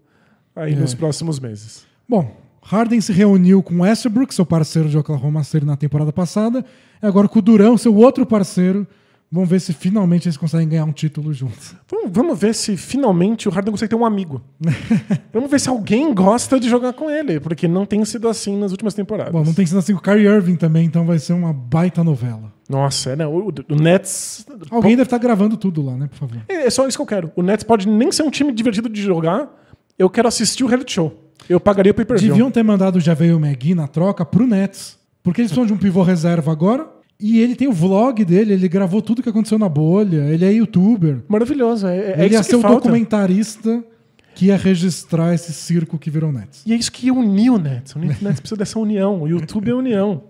aí 0.54 0.76
nos 0.76 0.94
próximos 0.94 1.40
meses. 1.40 1.86
Bom, 2.08 2.36
Harden 2.62 3.00
se 3.00 3.14
reuniu 3.14 3.64
com 3.64 3.82
Westbrook, 3.82 4.34
seu 4.34 4.46
parceiro 4.46 4.90
de 4.90 4.98
Oklahoma 4.98 5.42
City 5.44 5.66
na 5.66 5.78
temporada 5.78 6.12
passada, 6.12 6.66
agora 7.02 7.30
com 7.30 7.40
o 7.40 7.42
Durão, 7.42 7.78
seu 7.78 7.96
outro 7.96 8.26
parceiro. 8.26 8.86
Vamos 9.32 9.50
ver 9.50 9.60
se 9.60 9.74
finalmente 9.74 10.28
eles 10.28 10.38
conseguem 10.38 10.70
ganhar 10.70 10.86
um 10.86 10.92
título 10.92 11.34
juntos. 11.34 11.76
Vamos, 11.90 12.12
vamos 12.12 12.40
ver 12.40 12.54
se 12.54 12.78
finalmente 12.78 13.50
o 13.50 13.52
Harden 13.52 13.72
consegue 13.72 13.90
ter 13.90 13.96
um 13.96 14.06
amigo. 14.06 14.42
vamos 15.34 15.50
ver 15.50 15.60
se 15.60 15.68
alguém 15.68 16.14
gosta 16.14 16.60
de 16.60 16.70
jogar 16.70 16.94
com 16.94 17.10
ele, 17.10 17.40
porque 17.40 17.68
não 17.68 17.86
tem 17.86 18.04
sido 18.06 18.28
assim 18.30 18.58
nas 18.58 18.72
últimas 18.72 18.94
temporadas. 18.94 19.34
Bom, 19.34 19.44
não 19.44 19.54
tem 19.54 19.66
sido 19.66 19.80
assim 19.80 19.94
com 19.94 20.00
o 20.00 20.02
Kyrie 20.02 20.28
Irving 20.28 20.56
também, 20.56 20.86
então 20.86 21.06
vai 21.06 21.20
ser 21.20 21.34
uma 21.34 21.52
baita 21.52 22.04
novela. 22.04 22.54
Nossa, 22.70 23.12
é, 23.12 23.16
não, 23.16 23.34
o, 23.34 23.54
o 23.70 23.76
Nets. 23.76 24.46
Alguém 24.72 24.92
deve 24.92 25.08
estar 25.08 25.18
gravando 25.18 25.58
tudo 25.58 25.84
lá, 25.84 25.96
né, 25.96 26.08
por 26.08 26.18
favor. 26.18 26.38
É, 26.48 26.68
é 26.68 26.70
só 26.70 26.88
isso 26.88 26.98
que 26.98 27.02
eu 27.02 27.08
quero. 27.08 27.32
O 27.36 27.44
Nets 27.44 27.64
pode 27.64 27.88
nem 27.88 28.12
ser 28.12 28.24
um 28.24 28.32
time 28.32 28.52
divertido 28.52 28.90
de 28.90 29.02
jogar. 29.02 29.50
Eu 29.98 30.10
quero 30.10 30.28
assistir 30.28 30.64
o 30.64 30.68
reality 30.68 30.94
show. 30.94 31.32
Eu 31.48 31.60
pagaria 31.60 31.92
o 31.92 31.96
pay-per-view. 31.96 32.32
Deviam 32.32 32.50
ter 32.50 32.64
mandado 32.64 32.98
o 32.98 33.00
Javel 33.00 33.40
McGee 33.40 33.76
na 33.76 33.88
troca 33.88 34.26
pro 34.26 34.48
Nets, 34.48 34.98
porque 35.22 35.42
eles 35.42 35.52
precisam 35.52 35.66
de 35.66 35.74
um 35.74 35.78
pivô 35.78 36.02
reserva 36.02 36.52
agora, 36.52 36.88
e 37.20 37.40
ele 37.40 37.56
tem 37.56 37.68
o 37.68 37.72
vlog 37.72 38.24
dele, 38.26 38.54
ele 38.54 38.68
gravou 38.68 39.02
tudo 39.02 39.24
que 39.24 39.30
aconteceu 39.30 39.58
na 39.58 39.70
bolha, 39.70 40.30
ele 40.30 40.44
é 40.44 40.52
youtuber. 40.52 41.20
Maravilhoso. 41.28 41.88
É, 41.88 41.98
é 41.98 42.26
ele 42.26 42.36
ia 42.36 42.44
ser 42.44 42.58
o 42.58 42.62
documentarista 42.62 43.84
que 44.36 44.48
ia 44.48 44.58
registrar 44.58 45.34
esse 45.34 45.54
circo 45.54 45.98
que 45.98 46.10
virou 46.10 46.32
Nets. 46.32 46.64
E 46.66 46.74
é 46.74 46.76
isso 46.76 46.92
que 46.92 47.10
uniu 47.10 47.56
o 47.56 47.58
Nets. 47.58 47.96
O 47.96 48.00
Nets 48.00 48.20
precisa 48.42 48.58
dessa 48.58 48.78
união. 48.78 49.22
O 49.22 49.28
YouTube 49.28 49.72
é 49.72 49.74
união. 49.74 50.24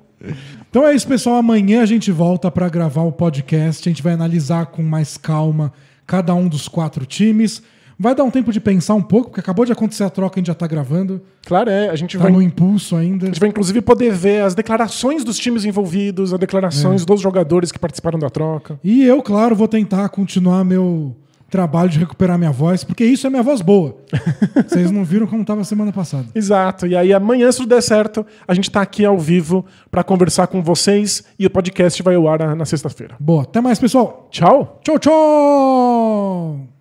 Então 0.70 0.88
é 0.88 0.94
isso, 0.94 1.08
pessoal. 1.08 1.38
Amanhã 1.38 1.82
a 1.82 1.86
gente 1.86 2.12
volta 2.12 2.52
para 2.52 2.70
gravar 2.70 3.02
o 3.02 3.12
podcast. 3.12 3.88
A 3.88 3.92
gente 3.92 4.04
vai 4.04 4.14
analisar 4.14 4.68
com 4.68 4.84
mais 4.84 5.18
calma 5.18 5.74
cada 6.06 6.36
um 6.36 6.48
dos 6.48 6.68
quatro 6.68 7.06
times. 7.06 7.64
Vai 7.98 8.14
dar 8.14 8.24
um 8.24 8.32
tempo 8.32 8.52
de 8.52 8.60
pensar 8.60 8.94
um 8.94 9.02
pouco, 9.02 9.30
porque 9.30 9.40
acabou 9.40 9.66
de 9.66 9.72
acontecer 9.72 10.04
a 10.04 10.10
troca, 10.10 10.38
a 10.38 10.40
gente 10.40 10.48
já 10.48 10.54
tá 10.54 10.68
gravando. 10.68 11.22
Claro, 11.46 11.70
é. 11.70 11.90
A 11.90 11.96
gente 11.96 12.18
Tá 12.18 12.24
vai. 12.24 12.32
no 12.32 12.42
impulso 12.42 12.96
ainda. 12.96 13.26
A 13.26 13.28
gente 13.28 13.40
vai 13.40 13.48
inclusive 13.50 13.82
poder 13.82 14.12
ver 14.12 14.42
as 14.44 14.54
declarações 14.54 15.24
dos 15.24 15.38
times 15.38 15.64
envolvidos, 15.66 16.34
as 16.34 16.40
declarações 16.40 17.04
É. 17.04 17.06
dos 17.06 17.22
jogadores 17.22 17.72
que 17.72 17.80
participaram 17.80 18.20
da 18.20 18.30
troca. 18.30 18.80
E 18.84 19.04
eu, 19.04 19.22
claro, 19.22 19.56
vou 19.56 19.68
tentar 19.68 20.10
continuar 20.10 20.64
meu 20.66 21.16
trabalho 21.50 21.90
de 21.90 21.98
recuperar 22.00 22.38
minha 22.38 22.52
voz, 22.52 22.84
porque 22.84 23.06
isso 23.06 23.26
é 23.28 23.30
minha 23.30 23.44
voz 23.44 23.62
boa. 23.62 23.96
Vocês 24.68 24.92
não 24.92 25.06
viram 25.06 25.26
como 25.26 25.46
tava 25.46 25.64
semana 25.64 25.94
passada. 25.94 26.26
Exato. 26.36 26.86
E 26.86 26.98
aí 26.98 27.14
amanhã, 27.14 27.50
se 27.50 27.60
tudo 27.60 27.70
der 27.70 27.82
certo, 27.82 28.26
a 28.46 28.54
gente 28.54 28.70
tá 28.70 28.82
aqui 28.82 29.06
ao 29.06 29.18
vivo 29.18 29.66
para 29.90 30.04
conversar 30.04 30.48
com 30.48 30.62
vocês 30.62 31.24
e 31.40 31.46
o 31.46 31.50
podcast 31.50 32.04
vai 32.04 32.16
ao 32.16 32.28
ar 32.28 32.40
na- 32.40 32.56
na 32.56 32.66
sexta-feira. 32.66 33.16
Boa. 33.20 33.44
Até 33.44 33.62
mais, 33.62 33.80
pessoal. 33.80 34.28
Tchau! 34.32 34.82
Tchau, 34.84 35.00
tchau! 35.00 36.75